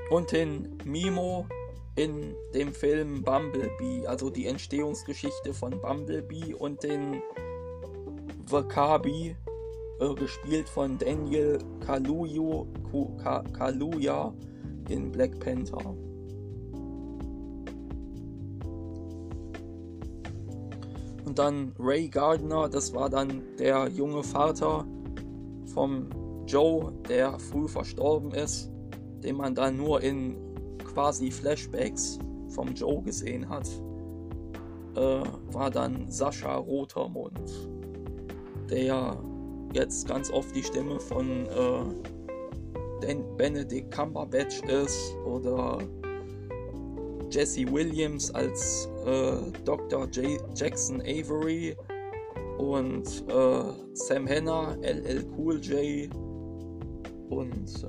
Und 0.10 0.32
den 0.32 0.78
Mimo 0.86 1.46
in 1.96 2.34
dem 2.54 2.74
Film 2.74 3.24
Bumblebee, 3.24 4.08
also 4.08 4.30
die 4.30 4.48
Entstehungsgeschichte 4.48 5.54
von 5.54 5.82
Bumblebee 5.82 6.54
und 6.54 6.82
den 6.82 7.22
Wakabi, 8.50 9.36
äh, 10.00 10.14
gespielt 10.14 10.70
von 10.70 10.98
Daniel 10.98 11.58
Kaluuya, 11.86 12.66
Kaluuya 13.54 14.34
in 14.90 15.12
Black 15.12 15.40
Panther. 15.40 15.96
Und 21.26 21.38
dann 21.38 21.74
Ray 21.78 22.08
Gardner, 22.08 22.70
das 22.70 22.94
war 22.94 23.10
dann 23.10 23.42
der 23.60 23.90
junge 23.90 24.24
Vater 24.24 24.86
vom 25.74 26.10
Joe, 26.46 26.94
der 27.10 27.38
früh 27.40 27.68
verstorben 27.68 28.32
ist, 28.32 28.72
den 29.24 29.36
man 29.36 29.54
dann 29.54 29.76
nur 29.76 30.02
in 30.02 30.38
quasi 30.86 31.30
Flashbacks 31.30 32.18
vom 32.50 32.74
Joe 32.74 33.02
gesehen 33.02 33.50
hat, 33.50 33.68
äh, 34.96 35.22
war 35.52 35.70
dann 35.70 36.10
Sascha 36.10 36.56
Rotermund 36.56 37.77
der 38.70 38.84
ja 38.84 39.24
jetzt 39.74 40.08
ganz 40.08 40.32
oft 40.32 40.56
die 40.56 40.64
Stimme 40.64 41.00
von 41.00 41.46
äh, 41.48 43.16
Benedict 43.38 43.92
Cumberbatch 43.92 44.62
ist 44.64 45.16
oder 45.26 45.80
Jesse 47.30 47.72
Williams 47.72 48.32
als 48.32 48.90
äh, 49.06 49.38
Dr. 49.66 50.08
J 50.08 50.42
Jackson 50.56 51.02
Avery 51.02 51.76
und 52.58 53.24
äh, 53.28 53.64
Sam 53.94 54.28
Hanna, 54.28 54.76
LL 54.82 55.26
Cool 55.38 55.60
J 55.60 56.10
und 57.30 57.86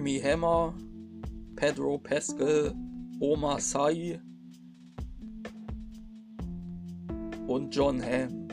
Army 0.00 0.18
Hammer, 0.18 0.72
Pedro 1.56 1.98
Pascal, 1.98 2.74
Oma 3.20 3.60
Sai 3.60 4.18
und 7.46 7.76
John 7.76 8.00
Hamm. 8.02 8.48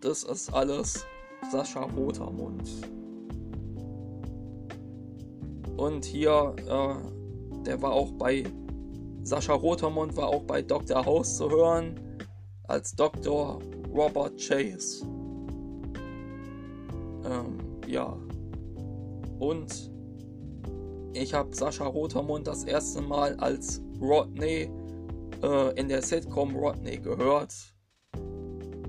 Das 0.00 0.22
ist 0.22 0.50
alles 0.54 1.04
Sascha 1.52 1.82
Rotermund. 1.82 2.70
Und 5.76 6.02
hier, 6.06 6.56
äh, 6.56 7.64
der 7.66 7.82
war 7.82 7.92
auch 7.92 8.12
bei 8.12 8.44
Sascha 9.24 9.52
Rotermund 9.52 10.16
war 10.16 10.28
auch 10.28 10.44
bei 10.44 10.62
Dr. 10.62 11.04
House 11.04 11.36
zu 11.36 11.50
hören 11.50 12.00
als 12.66 12.96
Dr. 12.96 13.58
Robert 13.92 14.40
Chase. 14.40 15.04
Ähm, 17.26 17.59
ja. 17.90 18.16
Und 19.38 19.90
ich 21.12 21.34
habe 21.34 21.54
Sascha 21.54 21.86
Rotermund 21.86 22.46
das 22.46 22.64
erste 22.64 23.00
Mal 23.02 23.34
als 23.36 23.82
Rodney 24.00 24.70
äh, 25.42 25.78
in 25.78 25.88
der 25.88 26.02
Sitcom 26.02 26.54
Rodney 26.54 26.98
gehört. 26.98 27.54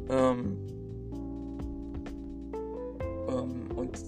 Ähm, 0.10 0.58
ähm, 3.28 3.70
und 3.76 4.00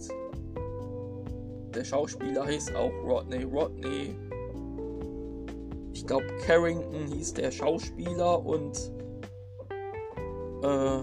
der 1.73 1.83
Schauspieler 1.83 2.45
hieß 2.47 2.75
auch 2.75 2.91
Rodney 3.03 3.43
Rodney. 3.43 4.15
Ich 5.93 6.05
glaube, 6.05 6.25
Carrington 6.45 7.07
hieß 7.07 7.33
der 7.33 7.51
Schauspieler 7.51 8.45
und 8.45 8.77
äh, 10.61 10.99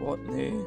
Rodney. 0.00 0.64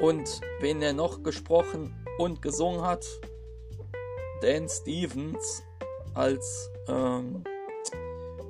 Und 0.00 0.40
wen 0.60 0.80
er 0.82 0.92
noch 0.92 1.22
gesprochen 1.22 1.94
und 2.18 2.40
gesungen 2.42 2.82
hat, 2.82 3.04
Dan 4.40 4.68
Stevens 4.68 5.62
als 6.14 6.70
ähm, 6.88 7.42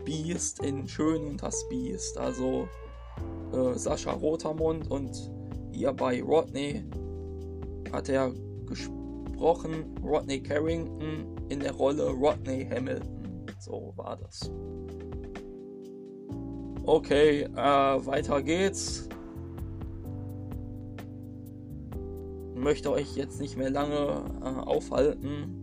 Beast 0.04 0.62
in 0.62 0.86
Schön 0.86 1.26
und 1.26 1.42
das 1.42 1.66
Beast. 1.68 2.18
Also 2.18 2.68
äh, 3.52 3.78
Sascha 3.78 4.12
Rotermund 4.12 4.90
und 4.90 5.30
hier 5.72 5.92
bei 5.92 6.22
Rodney 6.22 6.84
hat 7.92 8.08
er 8.08 8.32
gesprochen, 8.66 9.94
Rodney 10.02 10.42
Carrington 10.42 11.36
in 11.48 11.60
der 11.60 11.72
Rolle 11.72 12.10
Rodney 12.10 12.66
Hamilton. 12.70 13.46
So 13.58 13.92
war 13.96 14.16
das. 14.16 14.50
Okay, 16.84 17.42
äh, 17.42 18.06
weiter 18.06 18.42
geht's. 18.42 19.08
Möchte 22.68 22.90
euch 22.90 23.16
jetzt 23.16 23.40
nicht 23.40 23.56
mehr 23.56 23.70
lange 23.70 24.26
äh, 24.42 24.68
aufhalten. 24.68 25.58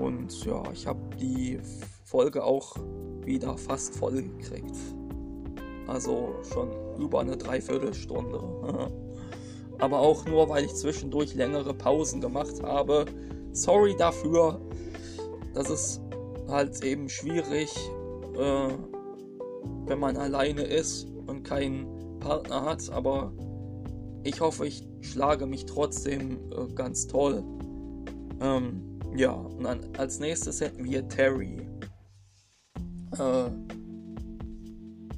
Und 0.00 0.44
ja, 0.44 0.60
ich 0.72 0.84
habe 0.84 0.98
die 1.20 1.60
Folge 2.04 2.42
auch 2.42 2.74
wieder 3.20 3.56
fast 3.56 3.94
voll 3.94 4.20
gekriegt. 4.20 4.74
Also 5.86 6.34
schon 6.52 6.72
über 6.98 7.20
eine 7.20 7.36
Dreiviertelstunde. 7.36 8.40
Aber 9.78 10.00
auch 10.00 10.26
nur, 10.26 10.48
weil 10.48 10.64
ich 10.64 10.74
zwischendurch 10.74 11.36
längere 11.36 11.72
Pausen 11.72 12.20
gemacht 12.20 12.60
habe. 12.64 13.04
Sorry 13.52 13.94
dafür. 13.96 14.60
Das 15.54 15.70
ist 15.70 16.00
halt 16.48 16.82
eben 16.82 17.08
schwierig, 17.08 17.72
äh, 18.36 18.74
wenn 19.86 20.00
man 20.00 20.16
alleine 20.16 20.62
ist 20.62 21.06
und 21.28 21.44
keinen 21.44 22.18
Partner 22.18 22.64
hat. 22.64 22.90
Aber 22.90 23.32
ich 24.24 24.40
hoffe, 24.40 24.66
ich 24.66 24.86
schlage 25.00 25.46
mich 25.46 25.66
trotzdem 25.66 26.38
äh, 26.52 26.72
ganz 26.74 27.06
toll. 27.06 27.42
Ähm, 28.40 28.98
ja, 29.14 29.32
und 29.32 29.64
dann 29.64 29.80
als 29.98 30.20
nächstes 30.20 30.60
hätten 30.60 30.84
wir 30.84 31.06
Terry. 31.08 31.66
Äh, 33.18 33.50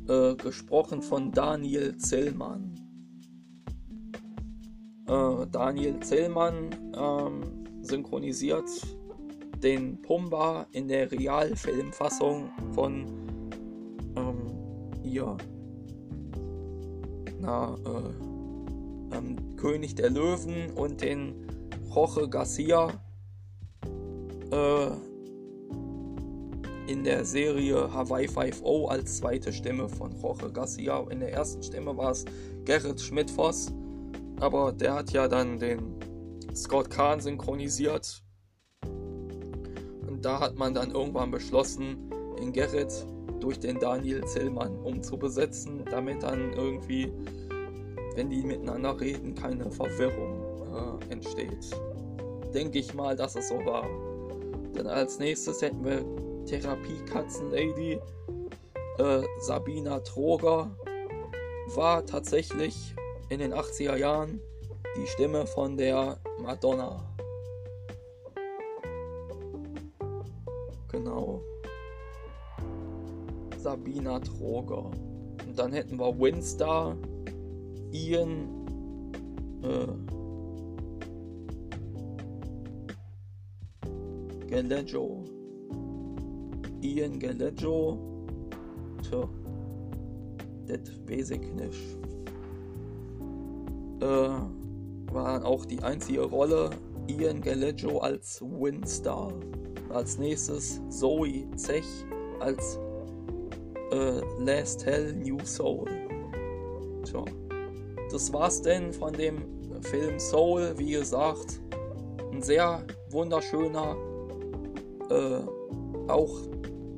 äh, 0.08 0.34
gesprochen 0.36 1.00
von 1.00 1.32
Daniel 1.32 1.96
Zillmann. 1.96 2.74
Äh, 5.06 5.46
Daniel 5.50 6.00
Zillmann 6.00 6.70
ähm, 6.96 7.64
synchronisiert 7.82 8.68
den 9.62 10.00
Pumba 10.02 10.66
in 10.72 10.88
der 10.88 11.10
Realfilmfassung 11.10 12.50
von 12.72 13.06
ähm, 14.16 14.50
ihr 15.02 15.36
na, 17.40 17.74
äh, 17.74 18.33
ähm, 19.14 19.56
König 19.56 19.94
der 19.94 20.10
Löwen 20.10 20.70
und 20.74 21.00
den 21.00 21.46
Roche 21.94 22.28
Garcia 22.28 22.88
äh, 24.50 24.90
in 26.86 27.02
der 27.02 27.24
Serie 27.24 27.92
Hawaii 27.92 28.26
5.0 28.26 28.88
als 28.88 29.18
zweite 29.18 29.52
Stimme 29.52 29.88
von 29.88 30.12
Jorge 30.20 30.52
Garcia. 30.52 31.00
In 31.10 31.20
der 31.20 31.32
ersten 31.32 31.62
Stimme 31.62 31.96
war 31.96 32.10
es 32.10 32.24
Gerrit 32.64 33.00
Schmidt-Voss, 33.00 33.72
aber 34.40 34.72
der 34.72 34.94
hat 34.94 35.10
ja 35.12 35.28
dann 35.28 35.58
den 35.58 35.94
Scott 36.54 36.90
Kahn 36.90 37.20
synchronisiert. 37.20 38.22
Und 38.82 40.24
da 40.24 40.40
hat 40.40 40.56
man 40.56 40.74
dann 40.74 40.90
irgendwann 40.90 41.30
beschlossen, 41.30 42.10
den 42.38 42.52
Gerrit 42.52 43.06
durch 43.40 43.58
den 43.58 43.78
Daniel 43.78 44.24
Zillmann 44.24 44.76
umzubesetzen, 44.78 45.84
damit 45.90 46.22
dann 46.22 46.52
irgendwie, 46.52 47.10
wenn 48.14 48.30
die 48.30 48.42
miteinander 48.42 49.00
reden, 49.00 49.34
keine 49.34 49.70
Verwirrung 49.70 51.00
äh, 51.08 51.12
entsteht. 51.12 51.70
Denke 52.52 52.78
ich 52.78 52.94
mal, 52.94 53.16
dass 53.16 53.34
es 53.34 53.48
so 53.48 53.56
war. 53.64 53.88
Dann 54.74 54.86
als 54.86 55.18
nächstes 55.18 55.62
hätten 55.62 55.84
wir 55.84 56.04
Therapie-Katzenlady 56.46 58.00
äh, 58.98 59.22
Sabina 59.40 59.98
Troger 60.00 60.70
war 61.74 62.04
tatsächlich 62.06 62.94
in 63.28 63.40
den 63.40 63.52
80er 63.52 63.96
Jahren 63.96 64.40
die 64.96 65.06
Stimme 65.06 65.46
von 65.46 65.76
der 65.76 66.18
Madonna. 66.38 67.02
Genau. 70.92 71.42
Sabina 73.58 74.20
Troger. 74.20 74.90
Und 75.46 75.58
dann 75.58 75.72
hätten 75.72 75.98
wir 75.98 76.16
Winstar, 76.20 76.96
Ian, 77.94 78.48
äh, 79.62 79.86
Galeggio. 84.50 85.22
Ian 86.82 87.20
Galeggio. 87.20 87.96
Tja, 89.02 89.28
das 90.66 90.80
weiß 91.08 91.30
ich 91.30 91.52
nicht. 91.54 91.98
Äh, 94.00 94.28
war 95.12 95.44
auch 95.46 95.64
die 95.64 95.80
einzige 95.80 96.22
Rolle. 96.22 96.70
Ian 97.06 97.40
Galeggio 97.40 97.98
als 97.98 98.42
Winstar. 98.42 99.32
Als 99.90 100.18
nächstes 100.18 100.80
Zoe 100.88 101.48
Zech 101.54 101.86
als 102.40 102.80
äh, 103.92 104.20
Last 104.40 104.84
Hell 104.84 105.12
New 105.14 105.38
Soul. 105.44 106.03
Das 108.14 108.32
war's 108.32 108.62
denn 108.62 108.92
von 108.92 109.12
dem 109.12 109.42
Film 109.82 110.20
Soul. 110.20 110.74
Wie 110.76 110.92
gesagt, 110.92 111.58
ein 112.30 112.42
sehr 112.42 112.86
wunderschöner, 113.10 113.96
äh, 115.10 115.40
auch 116.06 116.38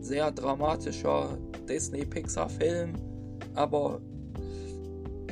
sehr 0.01 0.31
dramatischer 0.31 1.39
Disney-Pixar-Film, 1.67 2.93
aber 3.55 4.03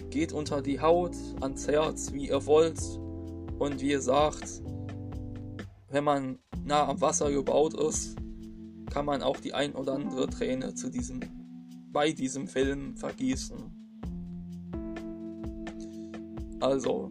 geht 0.09 0.33
unter 0.33 0.63
die 0.63 0.81
Haut, 0.81 1.17
ans 1.43 1.69
Herz, 1.69 2.15
wie 2.15 2.29
ihr 2.31 2.47
wollt. 2.47 2.81
Und 3.59 3.83
wie 3.83 3.91
ihr 3.91 4.01
sagt, 4.01 4.63
wenn 5.91 6.05
man 6.05 6.39
nah 6.65 6.89
am 6.89 7.03
Wasser 7.03 7.31
gebaut 7.31 7.75
ist, 7.75 8.17
kann 8.91 9.05
man 9.05 9.23
auch 9.23 9.37
die 9.37 9.53
ein 9.53 9.75
oder 9.75 9.93
andere 9.93 10.29
Träne 10.29 10.73
zu 10.73 10.89
diesem, 10.89 11.21
bei 11.93 12.13
diesem 12.13 12.49
Film 12.49 12.97
vergießen. 12.97 13.74
Also, 16.65 17.11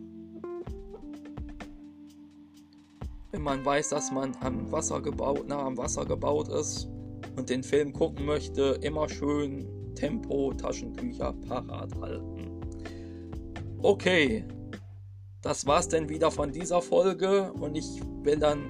wenn 3.29 3.43
man 3.43 3.63
weiß, 3.63 3.89
dass 3.89 4.11
man 4.11 4.35
am 4.41 4.71
Wasser 4.71 4.99
gebaut, 4.99 5.47
nah 5.47 5.63
am 5.63 5.77
Wasser 5.77 6.05
gebaut 6.05 6.47
ist, 6.47 6.89
und 7.35 7.51
den 7.51 7.61
Film 7.61 7.93
gucken 7.93 8.25
möchte, 8.25 8.79
immer 8.81 9.07
schön 9.07 9.67
Tempo 9.93 10.51
Taschentücher 10.53 11.33
parat 11.47 11.93
halten. 12.01 12.49
Okay, 13.83 14.43
das 15.43 15.67
war's 15.67 15.87
denn 15.87 16.09
wieder 16.09 16.31
von 16.31 16.51
dieser 16.51 16.81
Folge 16.81 17.53
und 17.53 17.75
ich 17.75 18.01
will 18.23 18.39
dann 18.39 18.63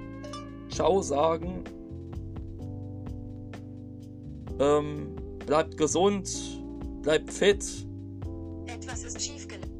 Ciao 0.69 1.01
sagen. 1.01 1.63
Ähm, 4.59 5.15
bleibt 5.45 5.77
gesund, 5.77 6.29
bleibt 7.01 7.31
fit. 7.31 7.63
Etwas 8.65 9.05
ist 9.05 9.21
schiefgelaufen. 9.21 9.72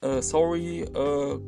Äh, 0.00 0.22
sorry, 0.22 0.82
äh, 0.82 1.38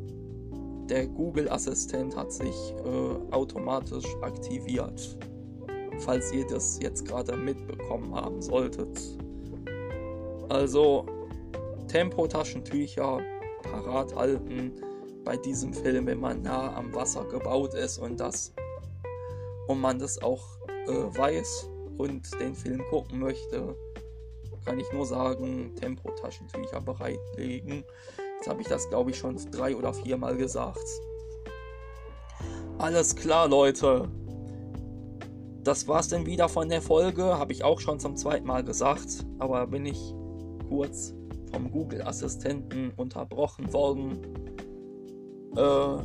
der 0.89 1.07
Google-Assistent 1.07 2.17
hat 2.17 2.33
sich 2.33 2.75
äh, 2.83 3.33
automatisch 3.33 4.05
aktiviert. 4.21 5.17
Falls 5.99 6.33
ihr 6.33 6.45
das 6.47 6.77
jetzt 6.81 7.05
gerade 7.05 7.37
mitbekommen 7.37 8.13
haben 8.13 8.41
solltet. 8.41 8.99
Also 10.49 11.05
Tempotaschentücher 11.87 13.21
parat 13.63 14.13
halten 14.15 14.73
bei 15.23 15.37
diesem 15.37 15.73
Film, 15.73 16.07
wenn 16.07 16.19
man 16.19 16.41
nah 16.41 16.75
am 16.75 16.93
Wasser 16.93 17.23
gebaut 17.25 17.73
ist 17.73 17.99
und 17.99 18.19
das 18.19 18.53
und 19.67 19.79
man 19.79 19.97
das 19.97 20.21
auch 20.21 20.43
äh, 20.87 21.17
weiß 21.17 21.69
und 21.97 22.37
den 22.39 22.53
Film 22.55 22.83
gucken 22.89 23.19
möchte, 23.19 23.75
kann 24.65 24.79
ich 24.79 24.91
nur 24.91 25.05
sagen, 25.05 25.73
Tempotaschentücher 25.75 26.81
bereitlegen. 26.81 27.85
Jetzt 28.41 28.49
habe 28.49 28.61
ich 28.63 28.67
das, 28.67 28.89
glaube 28.89 29.11
ich, 29.11 29.19
schon 29.19 29.37
drei 29.51 29.75
oder 29.75 29.93
viermal 29.93 30.35
gesagt. 30.35 30.83
Alles 32.79 33.15
klar, 33.15 33.47
Leute. 33.47 34.09
Das 35.63 35.87
war's 35.87 36.07
denn 36.07 36.25
wieder 36.25 36.49
von 36.49 36.67
der 36.67 36.81
Folge. 36.81 37.23
Habe 37.23 37.53
ich 37.53 37.63
auch 37.63 37.79
schon 37.79 37.99
zum 37.99 38.15
zweiten 38.17 38.47
Mal 38.47 38.63
gesagt. 38.63 39.27
Aber 39.37 39.67
bin 39.67 39.85
ich 39.85 40.15
kurz 40.67 41.13
vom 41.51 41.69
Google-Assistenten 41.69 42.91
unterbrochen 42.97 43.71
worden. 43.71 44.17
Äh, 45.55 46.03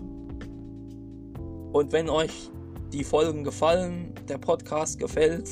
und 1.73 1.91
wenn 1.91 2.11
euch 2.11 2.51
die 2.93 3.05
Folgen 3.05 3.45
gefallen, 3.45 4.13
der 4.29 4.37
Podcast 4.37 4.99
gefällt, 4.99 5.49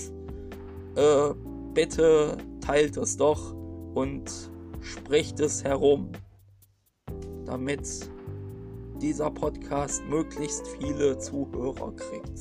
äh, 0.96 1.32
bitte 1.72 2.36
teilt 2.60 2.98
es 2.98 3.16
doch 3.16 3.54
und 3.94 4.30
spricht 4.82 5.40
es 5.40 5.64
herum 5.64 6.12
damit 7.54 8.10
dieser 9.00 9.30
Podcast 9.30 10.02
möglichst 10.08 10.66
viele 10.66 11.16
Zuhörer 11.18 11.92
kriegt. 11.94 12.40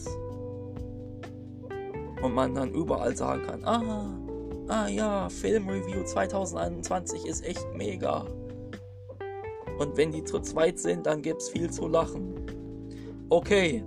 Und 2.24 2.34
man 2.34 2.56
dann 2.56 2.74
überall 2.74 3.16
sagen 3.16 3.44
kann, 3.44 3.64
ah, 3.64 4.10
ah 4.70 4.88
ja, 4.88 5.30
Filmreview 5.30 6.04
2021 6.04 7.28
ist 7.28 7.46
echt 7.46 7.64
mega. 7.76 8.26
Und 9.78 9.98
wenn 9.98 10.12
die 10.12 10.24
zu 10.24 10.40
zweit 10.40 10.80
sind, 10.80 11.06
dann 11.06 11.22
gibt's 11.22 11.50
viel 11.50 11.70
zu 11.70 11.88
lachen. 11.88 12.34
Okay. 13.30 13.84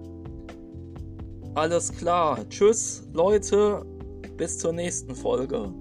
Alles 1.55 1.93
klar. 1.93 2.39
Tschüss, 2.49 3.03
Leute. 3.13 3.85
Bis 4.37 4.59
zur 4.59 4.73
nächsten 4.73 5.17
Folge. 5.17 5.73